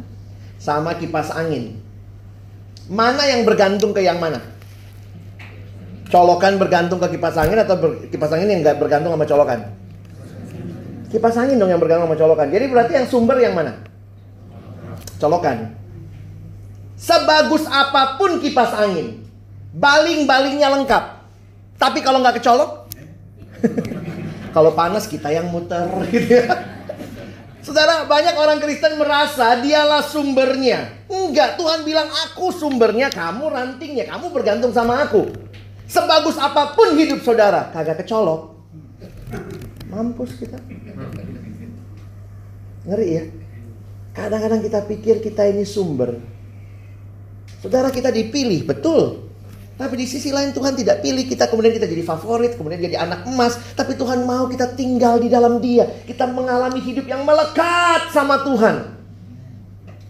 [0.56, 1.76] sama kipas angin.
[2.88, 4.40] Mana yang bergantung ke yang mana?
[6.08, 9.60] Colokan bergantung ke kipas angin atau ber, kipas angin yang nggak bergantung sama colokan?
[11.12, 12.48] Kipas angin dong yang bergantung sama colokan.
[12.48, 13.76] Jadi berarti yang sumber yang mana?
[15.20, 15.76] Colokan.
[16.96, 19.20] Sebagus apa pun kipas angin,
[19.76, 21.21] baling-balingnya lengkap.
[21.82, 22.82] Tapi kalau nggak kecolok,
[24.54, 26.46] Kalau panas kita yang muter gitu ya.
[27.62, 31.06] Saudara, banyak orang Kristen merasa dialah sumbernya.
[31.06, 35.30] Enggak, Tuhan bilang aku sumbernya, kamu rantingnya, kamu bergantung sama aku.
[35.86, 38.50] Sebagus apa pun hidup saudara, kagak kecolok.
[39.86, 40.58] Mampus kita.
[42.82, 43.24] Ngeri ya.
[44.10, 46.18] Kadang-kadang kita pikir kita ini sumber.
[47.62, 49.31] Saudara kita dipilih, betul.
[49.82, 53.26] Tapi di sisi lain Tuhan tidak pilih kita kemudian kita jadi favorit, kemudian jadi anak
[53.26, 53.58] emas.
[53.74, 55.90] Tapi Tuhan mau kita tinggal di dalam dia.
[56.06, 58.94] Kita mengalami hidup yang melekat sama Tuhan.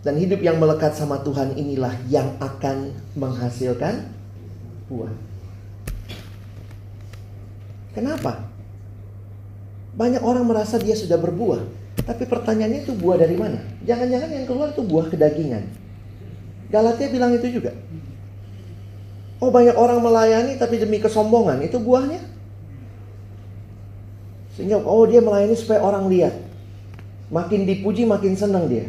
[0.05, 4.13] Dan hidup yang melekat sama Tuhan inilah yang akan menghasilkan
[4.93, 5.15] buah.
[7.97, 8.45] Kenapa?
[9.97, 11.65] Banyak orang merasa dia sudah berbuah.
[12.05, 13.57] Tapi pertanyaannya itu buah dari mana?
[13.89, 15.65] Jangan-jangan yang keluar itu buah kedagingan.
[16.69, 17.73] Galatia bilang itu juga.
[19.43, 22.23] Oh banyak orang melayani tapi demi kesombongan itu buahnya.
[24.55, 26.39] Sehingga oh dia melayani supaya orang lihat.
[27.27, 28.87] Makin dipuji makin senang dia.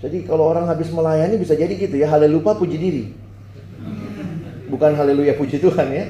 [0.00, 3.04] Jadi kalau orang habis melayani bisa jadi gitu ya, haleluya puji diri.
[4.72, 6.06] Bukan haleluya puji Tuhan ya.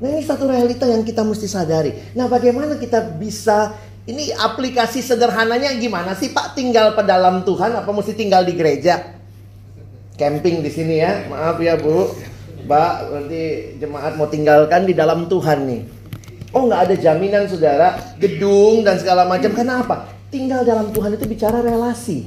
[0.00, 1.92] Nah ini satu realita yang kita mesti sadari.
[2.16, 3.76] Nah bagaimana kita bisa
[4.08, 6.56] ini aplikasi sederhananya gimana sih Pak?
[6.56, 9.12] Tinggal pedalam Tuhan apa mesti tinggal di gereja?
[10.16, 12.16] Camping di sini ya, maaf ya Bu.
[12.66, 13.42] Mbak, nanti
[13.78, 15.82] jemaat mau tinggalkan di dalam Tuhan nih.
[16.50, 19.54] Oh nggak ada jaminan saudara, gedung dan segala macam.
[19.54, 20.10] Kenapa?
[20.34, 22.26] Tinggal dalam Tuhan itu bicara relasi.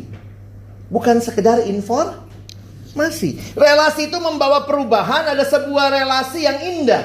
[0.87, 3.35] Bukan sekedar informasi.
[3.51, 7.03] Relasi itu membawa perubahan, ada sebuah relasi yang indah.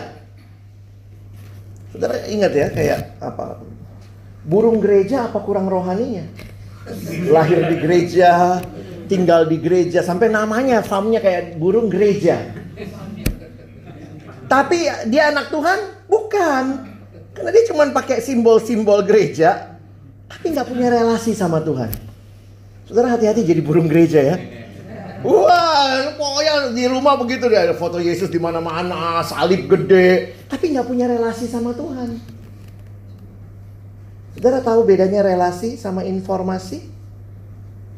[1.90, 3.58] Saudara ingat ya kayak apa?
[4.46, 6.22] Burung gereja apa kurang rohaninya?
[7.34, 8.62] Lahir di gereja,
[9.10, 12.62] tinggal di gereja, sampai namanya farmnya kayak burung gereja.
[14.48, 15.78] Tapi dia anak Tuhan?
[16.08, 16.64] Bukan.
[17.34, 19.74] Karena dia cuma pakai simbol-simbol gereja,
[20.30, 21.90] tapi nggak punya relasi sama Tuhan.
[22.86, 24.36] Saudara hati-hati jadi burung gereja ya.
[25.24, 30.86] Wah, pokoknya di rumah begitu deh, ada foto Yesus di mana-mana, salib gede, tapi nggak
[30.86, 32.20] punya relasi sama Tuhan.
[34.36, 36.84] Saudara tahu bedanya relasi sama informasi?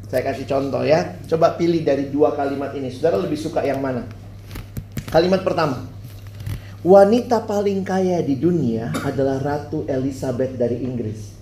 [0.07, 1.19] Saya kasih contoh ya.
[1.27, 2.87] Coba pilih dari dua kalimat ini.
[2.87, 4.07] Saudara lebih suka yang mana?
[5.11, 5.83] Kalimat pertama.
[6.85, 11.33] Wanita paling kaya di dunia adalah Ratu Elizabeth dari Inggris.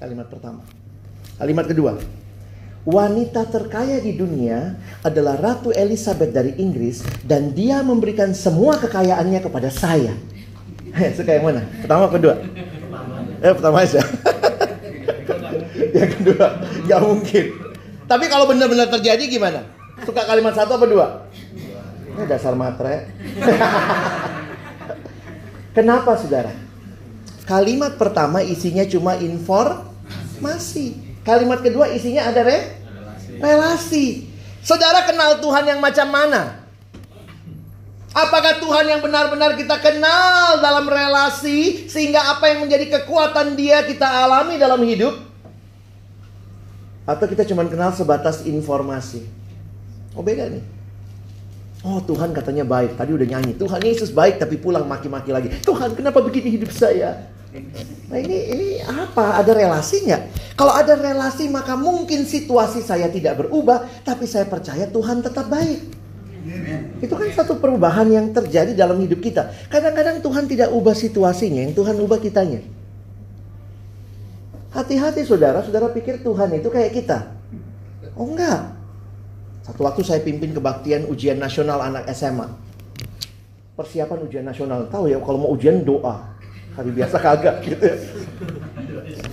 [0.00, 0.64] Kalimat pertama.
[1.36, 2.00] Kalimat kedua.
[2.88, 9.68] Wanita terkaya di dunia adalah Ratu Elizabeth dari Inggris dan dia memberikan semua kekayaannya kepada
[9.68, 10.16] saya.
[11.16, 11.68] Suka yang mana?
[11.84, 12.34] Pertama apa kedua?
[13.44, 14.00] Eh, pertama aja.
[16.00, 16.46] yang kedua,
[16.88, 17.44] gak mungkin.
[18.08, 19.68] Tapi kalau benar-benar terjadi gimana?
[20.08, 21.06] Suka kalimat satu apa dua?
[22.16, 23.12] Ini dasar matre.
[25.74, 26.54] Kenapa saudara?
[27.44, 30.96] Kalimat pertama isinya cuma informasi.
[31.26, 32.84] Kalimat kedua isinya ada re?
[33.42, 34.30] relasi.
[34.64, 36.64] Saudara kenal Tuhan yang macam mana?
[38.14, 44.06] Apakah Tuhan yang benar-benar kita kenal dalam relasi sehingga apa yang menjadi kekuatan dia kita
[44.06, 45.18] alami dalam hidup?
[47.04, 49.26] Atau kita cuma kenal sebatas informasi?
[50.14, 50.73] Oh beda nih.
[51.84, 52.96] Oh Tuhan katanya baik.
[52.96, 53.52] Tadi udah nyanyi.
[53.60, 55.52] Tuhan Yesus baik tapi pulang maki-maki lagi.
[55.60, 57.28] Tuhan kenapa begini hidup saya?
[58.08, 59.36] Nah ini ini apa?
[59.38, 60.22] Ada relasi nggak?
[60.56, 63.84] Kalau ada relasi maka mungkin situasi saya tidak berubah.
[64.00, 66.04] Tapi saya percaya Tuhan tetap baik.
[67.00, 69.52] Itu kan satu perubahan yang terjadi dalam hidup kita.
[69.68, 72.60] Kadang-kadang Tuhan tidak ubah situasinya, yang Tuhan ubah kitanya.
[74.72, 77.18] Hati-hati saudara, saudara pikir Tuhan itu kayak kita.
[78.12, 78.73] Oh enggak,
[79.64, 82.44] satu waktu saya pimpin kebaktian ujian nasional anak SMA.
[83.74, 84.84] Persiapan ujian nasional.
[84.92, 86.20] Tahu ya kalau mau ujian doa.
[86.76, 87.80] Hari biasa kagak gitu.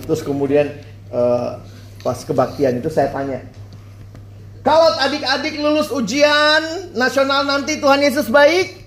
[0.08, 0.72] Terus kemudian
[1.12, 1.60] uh,
[2.00, 3.44] pas kebaktian itu saya tanya.
[4.64, 8.78] Kalau adik-adik lulus ujian nasional nanti Tuhan Yesus baik?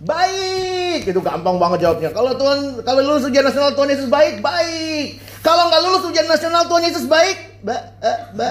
[0.00, 1.06] Baik.
[1.06, 2.10] Itu gampang banget jawabnya.
[2.10, 5.20] Kalau Tuhan kalau lulus ujian nasional Tuhan Yesus baik, baik.
[5.44, 8.50] Kalau nggak lulus ujian nasional Tuhan Yesus baik, ba, eh, ba.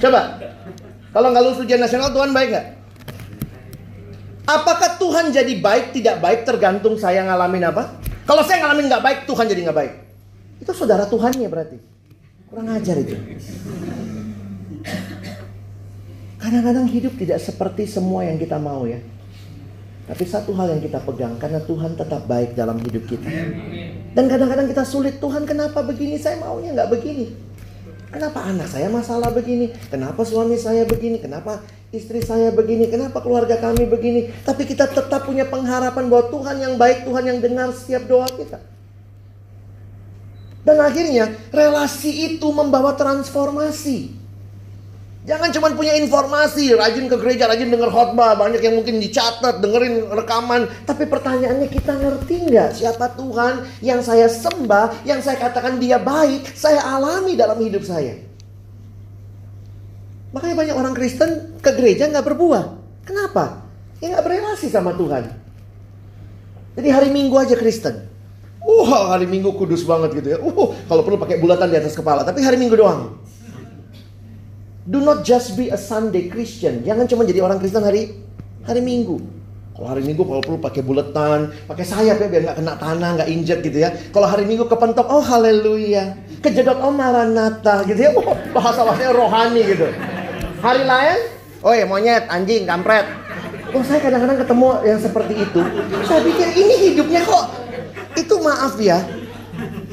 [0.00, 0.22] Coba.
[1.10, 2.66] Kalau nggak lulus ujian nasional Tuhan baik nggak?
[4.46, 7.98] Apakah Tuhan jadi baik tidak baik tergantung saya ngalamin apa?
[8.26, 9.92] Kalau saya ngalamin nggak baik, Tuhan jadi nggak baik.
[10.62, 11.78] Itu saudara Tuhannya berarti.
[12.46, 13.14] Kurang ajar itu.
[16.38, 19.02] Kadang-kadang hidup tidak seperti semua yang kita mau ya.
[20.10, 23.30] Tapi satu hal yang kita pegang karena Tuhan tetap baik dalam hidup kita.
[24.10, 26.18] Dan kadang-kadang kita sulit, Tuhan kenapa begini?
[26.18, 27.30] Saya maunya nggak begini.
[28.10, 29.70] Kenapa anak saya masalah begini?
[29.86, 31.22] Kenapa suami saya begini?
[31.22, 31.62] Kenapa
[31.94, 32.90] istri saya begini?
[32.90, 34.34] Kenapa keluarga kami begini?
[34.42, 38.58] Tapi kita tetap punya pengharapan bahwa Tuhan yang baik, Tuhan yang dengar setiap doa kita.
[40.66, 44.19] Dan akhirnya relasi itu membawa transformasi.
[45.30, 50.10] Jangan cuma punya informasi, rajin ke gereja, rajin denger khotbah, banyak yang mungkin dicatat, dengerin
[50.10, 50.66] rekaman.
[50.82, 56.50] Tapi pertanyaannya kita ngerti nggak siapa Tuhan yang saya sembah, yang saya katakan dia baik,
[56.50, 58.18] saya alami dalam hidup saya.
[60.34, 62.64] Makanya banyak orang Kristen ke gereja nggak berbuah.
[63.06, 63.62] Kenapa?
[64.02, 65.30] Ya nggak berrelasi sama Tuhan.
[66.74, 68.02] Jadi hari Minggu aja Kristen.
[68.66, 70.38] Wah hari Minggu kudus banget gitu ya.
[70.42, 72.26] Uh, kalau perlu pakai bulatan di atas kepala.
[72.26, 73.29] Tapi hari Minggu doang.
[74.90, 76.82] Do not just be a Sunday Christian.
[76.82, 78.10] Jangan cuma jadi orang Kristen hari
[78.66, 79.22] hari Minggu.
[79.70, 83.28] Kalau hari Minggu kalau perlu pakai buletan, pakai sayap ya biar nggak kena tanah, nggak
[83.30, 83.94] injek gitu ya.
[84.10, 86.18] Kalau hari Minggu kepentok, oh haleluya.
[86.42, 88.10] Kejedot oh maranatha gitu ya.
[88.18, 89.86] Oh, bahasa bahasanya rohani gitu.
[90.58, 91.18] Hari lain,
[91.62, 93.06] oh ya monyet, anjing, kampret.
[93.70, 95.60] Oh saya kadang-kadang ketemu yang seperti itu.
[96.02, 97.46] Saya pikir ini hidupnya kok
[98.18, 98.98] itu maaf ya.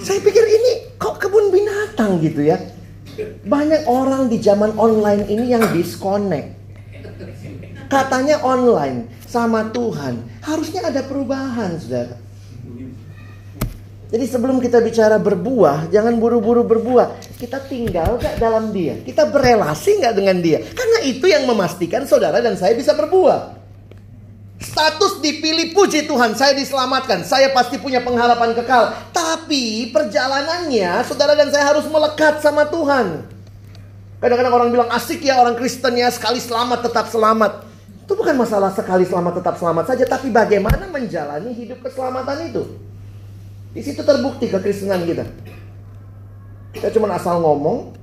[0.01, 2.57] Saya pikir ini kok kebun binatang gitu ya.
[3.45, 6.53] Banyak orang di zaman online ini yang disconnect.
[7.87, 10.19] Katanya online sama Tuhan.
[10.43, 12.19] Harusnya ada perubahan, saudara.
[14.07, 17.19] Jadi sebelum kita bicara berbuah, jangan buru-buru berbuah.
[17.35, 19.03] Kita tinggal gak dalam dia?
[19.03, 20.63] Kita berelasi gak dengan dia?
[20.63, 23.66] Karena itu yang memastikan saudara dan saya bisa berbuah.
[24.57, 28.89] Status dipilih puji Tuhan, saya diselamatkan, saya pasti punya pengharapan kekal.
[29.13, 33.21] Tapi perjalanannya saudara dan saya harus melekat sama Tuhan.
[34.17, 37.69] Kadang-kadang orang bilang asik ya orang Kristen ya sekali selamat tetap selamat.
[38.01, 42.63] Itu bukan masalah sekali selamat tetap selamat saja, tapi bagaimana menjalani hidup keselamatan itu.
[43.77, 45.25] Di situ terbukti kekristenan kita.
[46.73, 47.96] Kita cuma asal ngomong,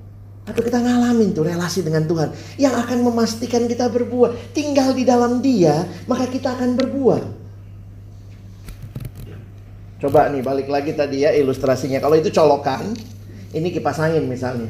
[0.44, 2.28] atau kita ngalamin tuh relasi dengan Tuhan
[2.60, 4.52] yang akan memastikan kita berbuah.
[4.52, 7.22] Tinggal di dalam Dia, maka kita akan berbuah.
[10.04, 11.96] Coba nih balik lagi tadi ya ilustrasinya.
[11.96, 12.92] Kalau itu colokan,
[13.56, 14.68] ini kipas angin misalnya.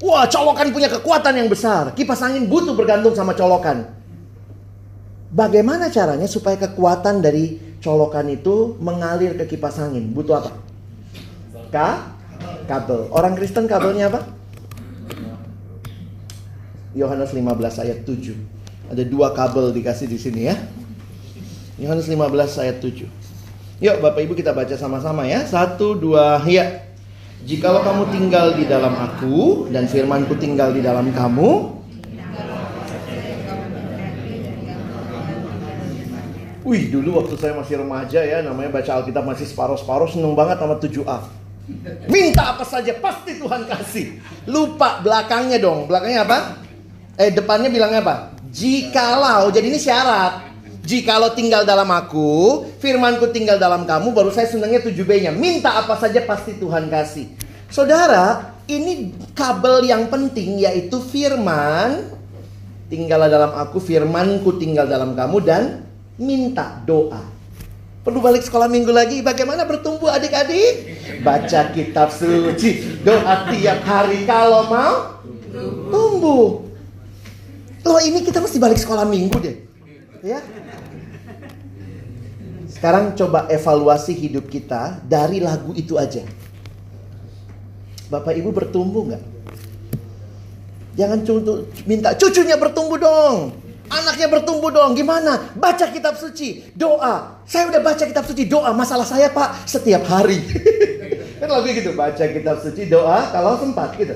[0.00, 1.92] Wah, colokan punya kekuatan yang besar.
[1.92, 3.84] Kipas angin butuh bergantung sama colokan.
[5.28, 10.08] Bagaimana caranya supaya kekuatan dari colokan itu mengalir ke kipas angin?
[10.08, 10.50] Butuh apa?
[11.68, 12.16] Ka?
[12.64, 13.12] Kabel.
[13.12, 14.37] Orang Kristen kabelnya apa?
[16.98, 17.46] Yohanes 15
[17.78, 18.34] ayat 7.
[18.90, 20.58] Ada dua kabel dikasih di sini ya.
[21.78, 22.18] Yohanes 15
[22.58, 23.06] ayat 7.
[23.78, 25.46] Yuk Bapak Ibu kita baca sama-sama ya.
[25.46, 26.82] Satu, dua, ya.
[27.46, 31.78] Jikalau kamu tinggal di dalam aku dan firmanku tinggal di dalam kamu.
[36.66, 40.76] Wih dulu waktu saya masih remaja ya namanya baca Alkitab masih separuh-separuh seneng banget sama
[40.76, 41.18] 7A.
[42.10, 44.18] Minta apa saja pasti Tuhan kasih.
[44.50, 45.86] Lupa belakangnya dong.
[45.86, 46.67] Belakangnya apa?
[47.18, 48.16] Eh depannya bilangnya apa?
[48.54, 49.50] Jikalau.
[49.50, 50.46] Jadi ini syarat.
[50.86, 55.34] Jikalau tinggal dalam aku, firmanku tinggal dalam kamu, baru saya senangnya 7B-nya.
[55.36, 57.28] Minta apa saja pasti Tuhan kasih.
[57.68, 62.08] Saudara, ini kabel yang penting yaitu firman.
[62.88, 65.84] Tinggallah dalam aku, firmanku tinggal dalam kamu dan
[66.16, 67.20] minta doa.
[68.00, 70.96] Perlu balik sekolah minggu lagi bagaimana bertumbuh adik-adik?
[71.20, 75.20] Baca kitab suci, doa tiap hari kalau mau
[75.92, 76.67] tumbuh.
[77.88, 79.56] Loh ini kita mesti balik sekolah minggu deh.
[80.20, 80.44] Ya.
[82.68, 86.20] Sekarang coba evaluasi hidup kita dari lagu itu aja.
[88.12, 89.24] Bapak Ibu bertumbuh nggak?
[91.00, 93.56] Jangan contoh minta cucunya bertumbuh dong.
[93.88, 94.92] Anaknya bertumbuh dong.
[94.92, 95.56] Gimana?
[95.56, 97.40] Baca kitab suci, doa.
[97.48, 98.68] Saya udah baca kitab suci, doa.
[98.76, 100.44] Masalah saya Pak setiap hari.
[101.40, 104.12] kan lagu gitu, baca kitab suci, doa kalau sempat gitu.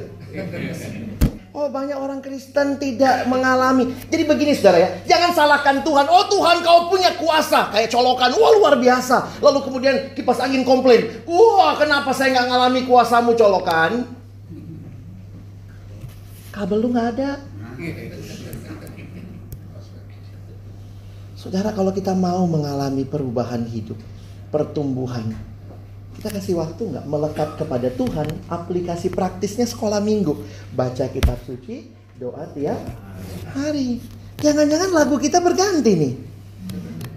[1.52, 3.92] Oh banyak orang Kristen tidak mengalami.
[4.08, 6.08] Jadi begini saudara ya, jangan salahkan Tuhan.
[6.08, 7.68] Oh Tuhan kau punya kuasa.
[7.68, 9.36] Kayak colokan, wah luar biasa.
[9.44, 11.20] Lalu kemudian kipas angin komplain.
[11.28, 14.08] Wah kenapa saya nggak ngalami kuasamu colokan?
[16.56, 17.30] Kabel lu nggak ada.
[21.36, 24.00] Saudara, kalau kita mau mengalami perubahan hidup,
[24.48, 25.36] pertumbuhan,
[26.22, 28.30] kita kasih waktu nggak melekat kepada Tuhan?
[28.46, 30.38] Aplikasi praktisnya sekolah minggu,
[30.70, 32.78] baca kitab suci, doa tiap
[33.50, 33.98] hari.
[34.38, 36.14] Jangan-jangan lagu kita berganti nih.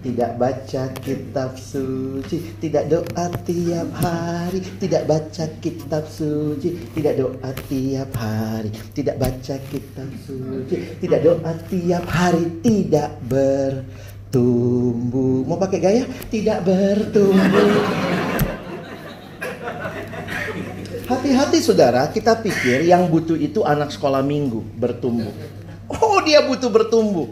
[0.10, 8.10] Tidak baca kitab suci, tidak doa tiap hari, tidak baca kitab suci, tidak doa tiap
[8.18, 13.86] hari, tidak baca kitab suci, tidak doa tiap hari, tidak bertumbuh.
[15.46, 16.10] Mau pakai gaya?
[16.26, 18.42] Tidak bertumbuh.
[21.06, 25.30] Hati-hati saudara, kita pikir yang butuh itu anak sekolah minggu bertumbuh.
[25.86, 27.30] Oh dia butuh bertumbuh.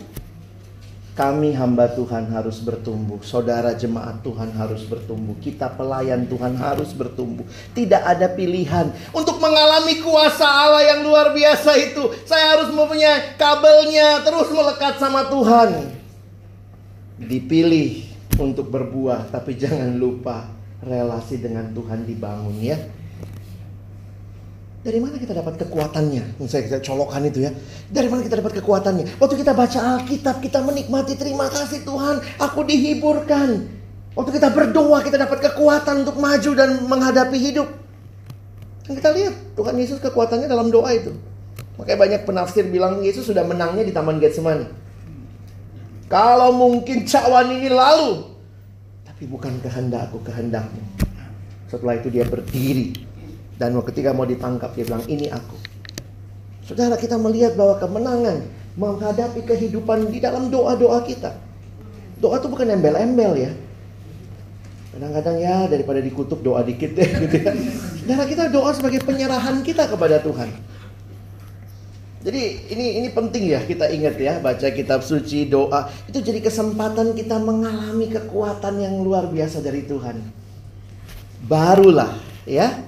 [1.14, 3.22] Kami hamba Tuhan harus bertumbuh.
[3.26, 5.38] Saudara jemaat Tuhan harus bertumbuh.
[5.42, 7.46] Kita pelayan Tuhan harus bertumbuh.
[7.74, 8.94] Tidak ada pilihan.
[9.14, 12.14] Untuk mengalami kuasa Allah yang luar biasa itu.
[12.26, 14.26] Saya harus mempunyai kabelnya.
[14.26, 15.70] Terus melekat sama Tuhan.
[17.22, 18.10] Dipilih
[18.42, 19.30] untuk berbuah.
[19.30, 20.50] Tapi jangan lupa
[20.82, 22.78] relasi dengan Tuhan dibangun ya.
[24.84, 26.44] Dari mana kita dapat kekuatannya?
[26.44, 27.56] Saya, saya colokan itu ya.
[27.88, 29.16] Dari mana kita dapat kekuatannya?
[29.16, 33.64] Waktu kita baca Alkitab, kita menikmati terima kasih Tuhan, aku dihiburkan.
[34.12, 37.72] Waktu kita berdoa, kita dapat kekuatan untuk maju dan menghadapi hidup.
[38.84, 41.16] Dan kita lihat Tuhan Yesus kekuatannya dalam doa itu.
[41.80, 44.68] Makanya banyak penafsir bilang Yesus sudah menangnya di Taman Getsemani.
[46.12, 48.36] Kalau mungkin cawan ini lalu,
[49.08, 50.84] tapi bukan kehendakku, kehendakmu.
[51.72, 53.13] Setelah itu dia berdiri
[53.58, 55.58] dan ketika mau ditangkap dia bilang ini aku.
[56.64, 58.38] Saudara kita melihat bahwa kemenangan
[58.80, 61.36] menghadapi kehidupan di dalam doa-doa kita.
[62.18, 63.52] Doa itu bukan embel-embel ya.
[64.94, 67.52] Kadang-kadang ya daripada dikutuk doa dikit deh gitu ya.
[68.04, 70.50] Saudara kita doa sebagai penyerahan kita kepada Tuhan.
[72.24, 77.12] Jadi ini ini penting ya kita ingat ya baca kitab suci doa itu jadi kesempatan
[77.20, 80.24] kita mengalami kekuatan yang luar biasa dari Tuhan.
[81.44, 82.16] Barulah
[82.48, 82.80] ya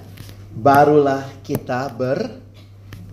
[0.55, 2.41] barulah kita ber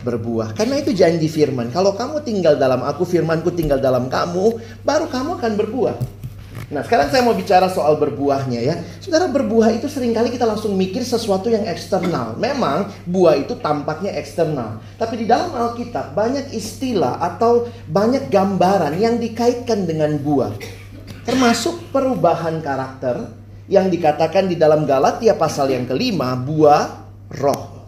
[0.02, 0.54] berbuah.
[0.58, 1.70] Karena itu janji firman.
[1.70, 5.96] Kalau kamu tinggal dalam aku, firmanku tinggal dalam kamu, baru kamu akan berbuah.
[6.72, 8.74] Nah sekarang saya mau bicara soal berbuahnya ya.
[8.96, 12.32] Saudara berbuah itu sering kali kita langsung mikir sesuatu yang eksternal.
[12.40, 14.80] Memang buah itu tampaknya eksternal.
[14.96, 20.56] Tapi di dalam Alkitab banyak istilah atau banyak gambaran yang dikaitkan dengan buah.
[21.28, 23.28] Termasuk perubahan karakter
[23.68, 27.01] yang dikatakan di dalam Galatia pasal yang kelima, buah
[27.38, 27.84] roh.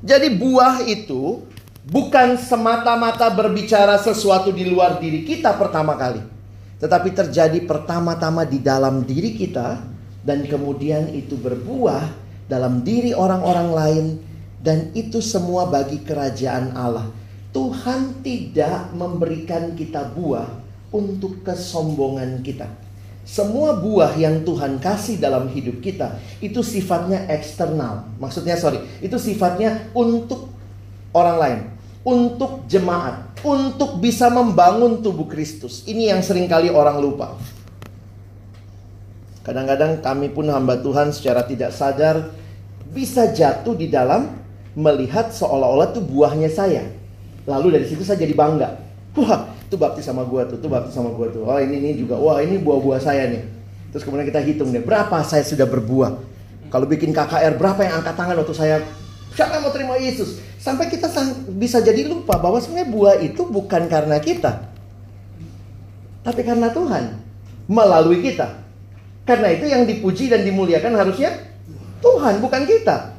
[0.00, 1.44] Jadi buah itu
[1.84, 6.20] bukan semata-mata berbicara sesuatu di luar diri kita pertama kali.
[6.80, 9.84] Tetapi terjadi pertama-tama di dalam diri kita
[10.24, 12.08] dan kemudian itu berbuah
[12.48, 14.06] dalam diri orang-orang lain
[14.64, 17.12] dan itu semua bagi kerajaan Allah.
[17.52, 20.48] Tuhan tidak memberikan kita buah
[20.94, 22.89] untuk kesombongan kita.
[23.20, 28.08] Semua buah yang Tuhan kasih dalam hidup kita itu sifatnya eksternal.
[28.18, 30.50] Maksudnya sorry, itu sifatnya untuk
[31.12, 31.60] orang lain,
[32.02, 35.84] untuk jemaat, untuk bisa membangun tubuh Kristus.
[35.86, 37.36] Ini yang sering kali orang lupa.
[39.40, 42.30] Kadang-kadang kami pun hamba Tuhan secara tidak sadar
[42.90, 44.36] bisa jatuh di dalam
[44.74, 46.86] melihat seolah-olah itu buahnya saya.
[47.48, 48.78] Lalu dari situ saya jadi bangga.
[49.18, 51.46] Wah, itu baptis sama gua tuh, itu baptis sama gua tuh.
[51.46, 53.46] Oh ini ini juga, wah ini buah-buah saya nih.
[53.94, 56.18] Terus kemudian kita hitung deh, berapa saya sudah berbuah.
[56.74, 58.82] Kalau bikin KKR, berapa yang angkat tangan waktu saya,
[59.30, 60.42] siapa mau terima Yesus?
[60.58, 61.06] Sampai kita
[61.54, 64.74] bisa jadi lupa bahwa sebenarnya buah itu bukan karena kita.
[66.26, 67.22] Tapi karena Tuhan.
[67.70, 68.66] Melalui kita.
[69.22, 71.30] Karena itu yang dipuji dan dimuliakan harusnya
[72.02, 73.14] Tuhan, bukan kita.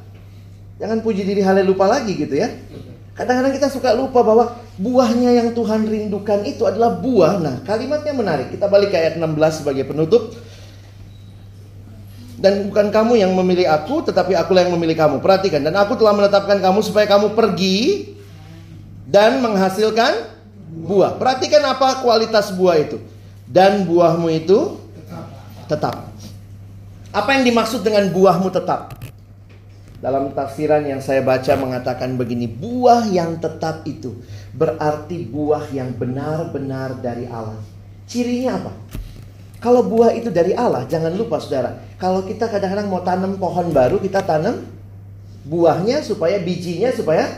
[0.76, 2.52] Jangan puji diri hal lupa lagi gitu ya.
[3.22, 7.38] Kadang-kadang kita suka lupa bahwa buahnya yang Tuhan rindukan itu adalah buah.
[7.38, 8.50] Nah, kalimatnya menarik.
[8.50, 10.34] Kita balik ke ayat 16 sebagai penutup.
[12.34, 15.22] Dan bukan kamu yang memilih aku, tetapi akulah yang memilih kamu.
[15.22, 18.10] Perhatikan, dan aku telah menetapkan kamu supaya kamu pergi
[19.06, 20.26] dan menghasilkan
[20.82, 21.14] buah.
[21.14, 22.98] Perhatikan apa kualitas buah itu.
[23.46, 24.82] Dan buahmu itu
[25.70, 26.10] tetap.
[27.14, 29.01] Apa yang dimaksud dengan buahmu tetap?
[30.02, 34.18] Dalam tafsiran yang saya baca mengatakan begini, buah yang tetap itu
[34.50, 37.62] berarti buah yang benar-benar dari Allah.
[38.10, 38.72] Cirinya apa?
[39.62, 41.78] Kalau buah itu dari Allah, jangan lupa saudara.
[42.02, 44.66] Kalau kita kadang-kadang mau tanam pohon baru, kita tanam
[45.46, 47.30] buahnya supaya bijinya supaya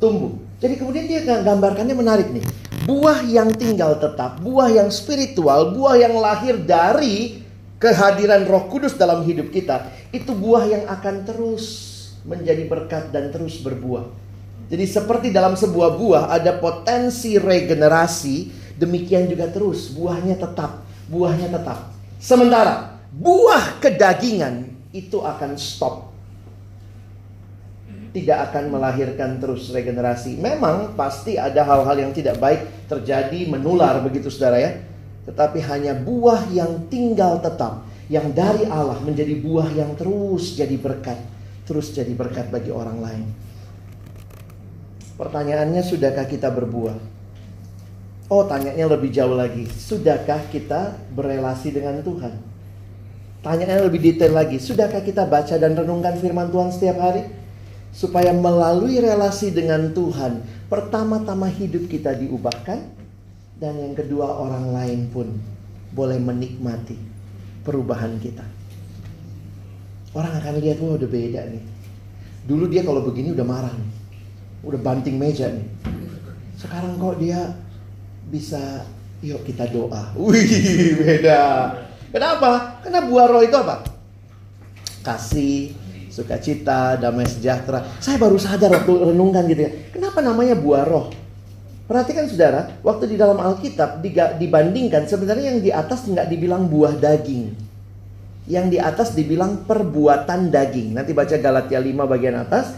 [0.00, 0.32] tumbuh.
[0.56, 2.44] Jadi kemudian dia gambarkannya menarik nih.
[2.88, 7.44] Buah yang tinggal tetap, buah yang spiritual, buah yang lahir dari
[7.86, 11.64] kehadiran Roh Kudus dalam hidup kita, itu buah yang akan terus
[12.26, 14.10] menjadi berkat dan terus berbuah.
[14.66, 21.94] Jadi seperti dalam sebuah buah ada potensi regenerasi demikian juga terus buahnya tetap, buahnya tetap.
[22.18, 26.10] Sementara buah kedagingan itu akan stop.
[28.10, 30.40] Tidak akan melahirkan terus regenerasi.
[30.40, 34.72] Memang pasti ada hal-hal yang tidak baik terjadi menular begitu saudara ya.
[35.26, 41.18] Tetapi hanya buah yang tinggal tetap, yang dari Allah menjadi buah yang terus jadi berkat,
[41.66, 43.26] terus jadi berkat bagi orang lain.
[45.18, 47.16] Pertanyaannya sudahkah kita berbuah?
[48.26, 49.66] Oh, tanyanya lebih jauh lagi.
[49.70, 52.34] Sudahkah kita berelasi dengan Tuhan?
[53.38, 54.58] Tanyanya lebih detail lagi.
[54.58, 57.22] Sudahkah kita baca dan renungkan firman Tuhan setiap hari?
[57.94, 63.05] Supaya melalui relasi dengan Tuhan, pertama-tama hidup kita diubahkan.
[63.56, 65.32] Dan yang kedua orang lain pun
[65.96, 67.00] boleh menikmati
[67.64, 68.44] perubahan kita.
[70.12, 71.64] Orang akan lihat, wah udah beda nih.
[72.44, 73.90] Dulu dia kalau begini udah marah nih.
[74.60, 75.66] Udah banting meja nih.
[76.60, 77.56] Sekarang kok dia
[78.28, 78.84] bisa
[79.24, 80.12] yuk kita doa.
[80.20, 81.72] Wih, beda.
[82.12, 82.80] Kenapa?
[82.84, 83.88] Karena buah roh itu apa?
[85.00, 85.72] Kasih,
[86.12, 87.84] sukacita, damai sejahtera.
[88.04, 89.72] Saya baru sadar waktu renungkan gitu ya.
[89.96, 91.08] Kenapa namanya buah roh?
[91.86, 94.02] Perhatikan saudara, waktu di dalam Alkitab
[94.42, 97.54] dibandingkan sebenarnya yang di atas nggak dibilang buah daging.
[98.50, 100.98] Yang di atas dibilang perbuatan daging.
[100.98, 102.74] Nanti baca Galatia 5 bagian atas.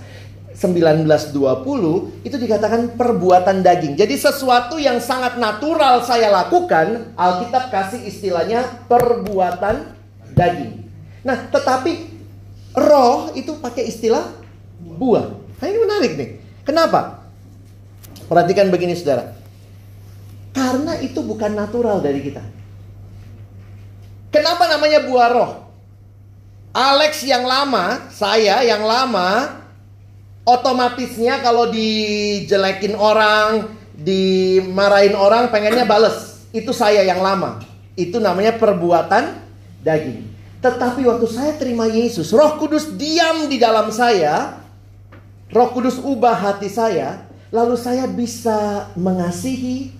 [0.58, 3.94] 1920 itu dikatakan perbuatan daging.
[3.94, 9.94] Jadi sesuatu yang sangat natural saya lakukan, Alkitab kasih istilahnya perbuatan
[10.34, 10.84] daging.
[11.22, 12.10] Nah, tetapi
[12.74, 14.26] roh itu pakai istilah
[14.82, 15.30] buah.
[15.32, 16.30] Nah, ini menarik nih.
[16.66, 17.27] Kenapa?
[18.28, 19.32] Perhatikan begini saudara.
[20.52, 22.44] Karena itu bukan natural dari kita.
[24.28, 25.52] Kenapa namanya buah roh?
[26.76, 29.56] Alex yang lama, saya yang lama,
[30.44, 36.44] otomatisnya kalau dijelekin orang, dimarahin orang, pengennya bales.
[36.52, 37.64] Itu saya yang lama.
[37.96, 39.40] Itu namanya perbuatan
[39.80, 40.28] daging.
[40.58, 44.60] Tetapi waktu saya terima Yesus, Roh Kudus diam di dalam saya.
[45.48, 47.24] Roh Kudus ubah hati saya,
[47.54, 49.94] lalu saya bisa mengasihi.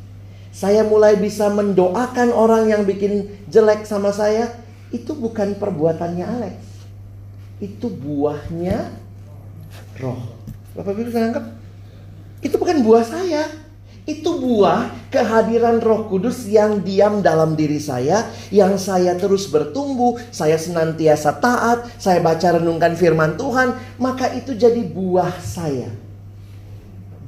[0.48, 4.58] Saya mulai bisa mendoakan orang yang bikin jelek sama saya.
[4.90, 6.58] Itu bukan perbuatannya Alex.
[7.62, 8.90] Itu buahnya
[10.02, 10.18] roh.
[10.74, 11.44] Bapak Ibu bisa nangkep?
[12.42, 13.42] Itu bukan buah saya.
[14.08, 20.56] Itu buah kehadiran Roh Kudus yang diam dalam diri saya, yang saya terus bertumbuh, saya
[20.56, 25.92] senantiasa taat, saya baca renungkan firman Tuhan, maka itu jadi buah saya.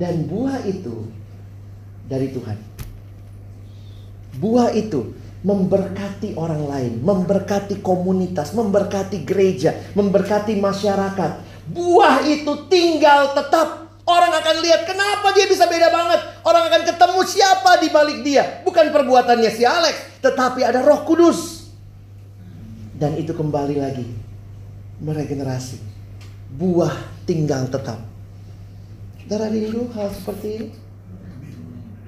[0.00, 1.04] Dan buah itu
[2.08, 2.56] dari Tuhan.
[4.40, 5.12] Buah itu
[5.44, 11.32] memberkati orang lain, memberkati komunitas, memberkati gereja, memberkati masyarakat,
[11.70, 13.86] Buah itu tinggal tetap.
[14.02, 16.20] Orang akan lihat kenapa dia bisa beda banget.
[16.42, 18.58] Orang akan ketemu siapa di balik dia.
[18.66, 21.70] Bukan perbuatannya si Alex, tetapi ada Roh Kudus.
[22.98, 24.06] Dan itu kembali lagi
[24.98, 25.78] meregenerasi.
[26.58, 28.09] Buah tinggal tetap.
[29.30, 30.68] Saudara rindu hal seperti ini?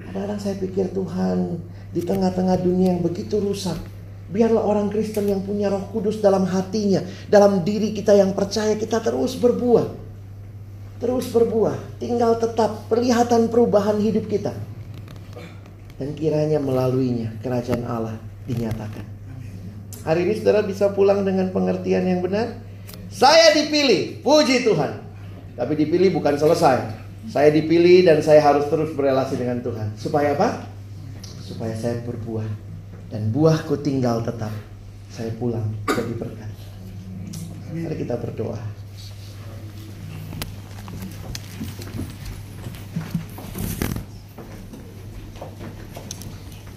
[0.03, 1.55] Kadang-kadang saya pikir Tuhan
[1.95, 3.79] di tengah-tengah dunia yang begitu rusak
[4.27, 6.99] Biarlah orang Kristen yang punya roh kudus dalam hatinya.
[7.31, 9.87] Dalam diri kita yang percaya kita terus berbuah.
[10.99, 11.79] Terus berbuah.
[11.95, 14.51] Tinggal tetap perlihatan perubahan hidup kita.
[15.95, 19.07] Dan kiranya melaluinya kerajaan Allah dinyatakan.
[20.03, 22.59] Hari ini saudara bisa pulang dengan pengertian yang benar.
[23.07, 24.99] Saya dipilih, puji Tuhan.
[25.55, 27.02] Tapi dipilih bukan selesai.
[27.31, 29.95] Saya dipilih dan saya harus terus berelasi dengan Tuhan.
[29.95, 30.67] Supaya apa?
[31.39, 32.47] Supaya saya berbuah
[33.07, 34.51] dan buahku tinggal tetap.
[35.13, 36.51] Saya pulang jadi berkat.
[37.73, 38.59] Mari kita berdoa.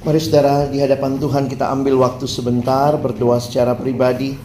[0.07, 4.39] Mari saudara di hadapan Tuhan kita ambil waktu sebentar berdoa secara pribadi.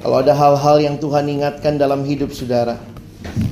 [0.00, 2.80] Kalau ada hal-hal yang Tuhan ingatkan dalam hidup saudara.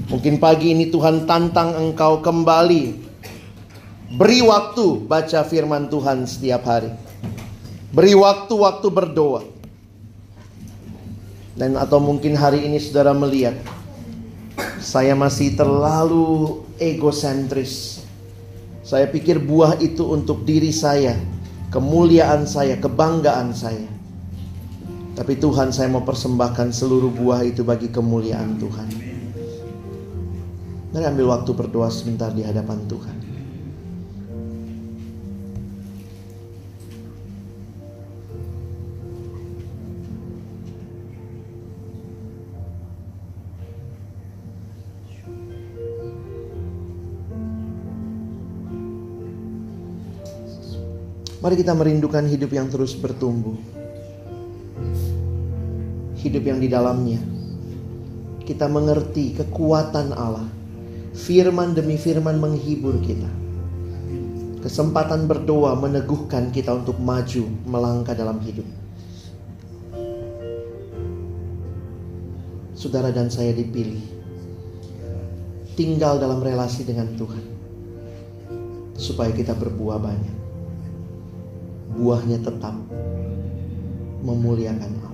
[0.09, 2.97] Mungkin pagi ini Tuhan tantang engkau kembali.
[4.17, 6.89] Beri waktu baca firman Tuhan setiap hari.
[7.93, 9.45] Beri waktu-waktu berdoa.
[11.53, 13.61] Dan atau mungkin hari ini saudara melihat
[14.81, 18.01] saya masih terlalu egosentris.
[18.81, 21.21] Saya pikir buah itu untuk diri saya,
[21.69, 23.85] kemuliaan saya, kebanggaan saya.
[25.13, 29.08] Tapi Tuhan saya mau persembahkan seluruh buah itu bagi kemuliaan Tuhan.
[30.89, 33.17] Mari ambil waktu berdoa sebentar di hadapan Tuhan.
[51.39, 53.55] Mari kita merindukan hidup yang terus bertumbuh.
[56.19, 57.21] Hidup yang di dalamnya
[58.49, 60.58] kita mengerti kekuatan Allah.
[61.19, 63.27] Firman demi firman menghibur kita.
[64.63, 68.67] Kesempatan berdoa meneguhkan kita untuk maju melangkah dalam hidup.
[72.79, 73.99] Saudara dan saya dipilih
[75.75, 77.43] tinggal dalam relasi dengan Tuhan
[78.99, 80.37] supaya kita berbuah banyak.
[81.99, 82.79] Buahnya tetap
[84.23, 85.08] memuliakan Allah.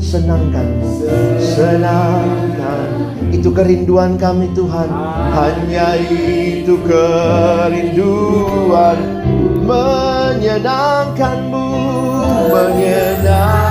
[0.00, 1.04] senangkanmu
[1.36, 2.88] senangkan.
[3.28, 4.88] Itu kerinduan kami Tuhan.
[5.36, 8.96] Hanya itu kerinduan.
[9.68, 11.68] Menyenangkanmu
[12.48, 13.63] menyenangkan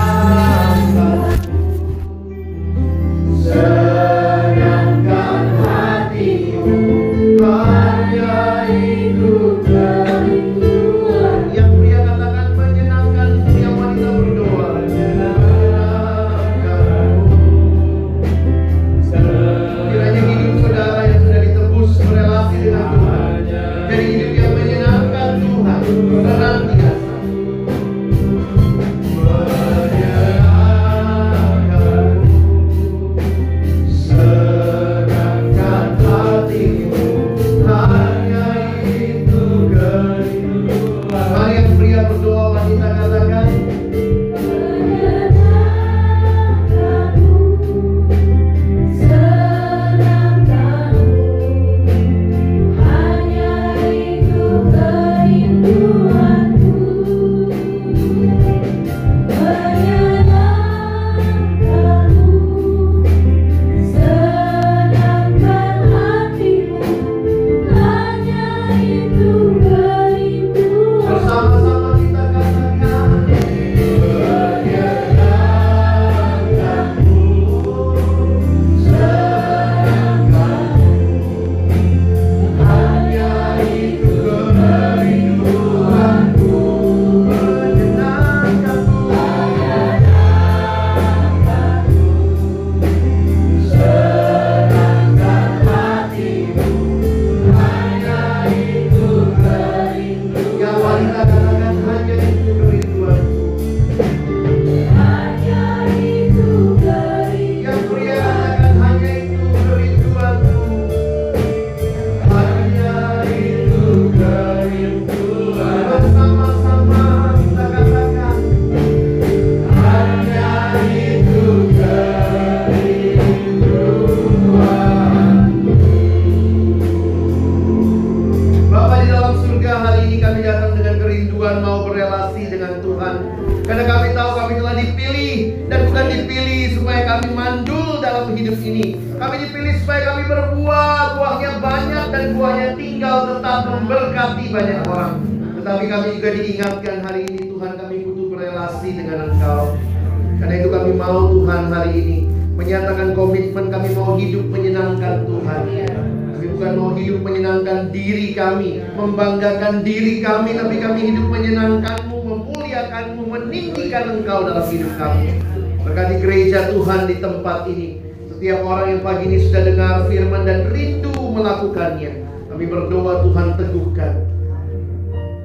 [157.03, 164.63] hidup menyenangkan diri kami, membanggakan diri kami, tapi kami hidup menyenangkanmu, memuliakanmu, meninggikan engkau dalam
[164.71, 165.43] hidup kami.
[165.83, 167.99] Berkati gereja Tuhan di tempat ini.
[168.31, 172.23] Setiap orang yang pagi ini sudah dengar firman dan rindu melakukannya.
[172.47, 174.13] Kami berdoa Tuhan teguhkan.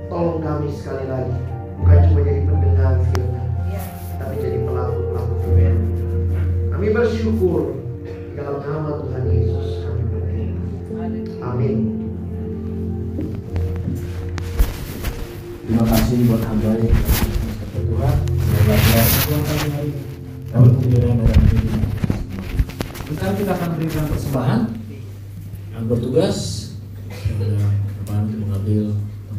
[0.07, 1.35] Tolong kami sekali lagi.
[1.83, 3.47] Bukan cuma jadi pendengar firman.
[4.23, 5.77] Tapi jadi pelaku-pelaku firman.
[6.71, 7.75] Kami bersyukur
[8.39, 9.78] dalam nama Tuhan Yesus.
[11.49, 11.88] Amin.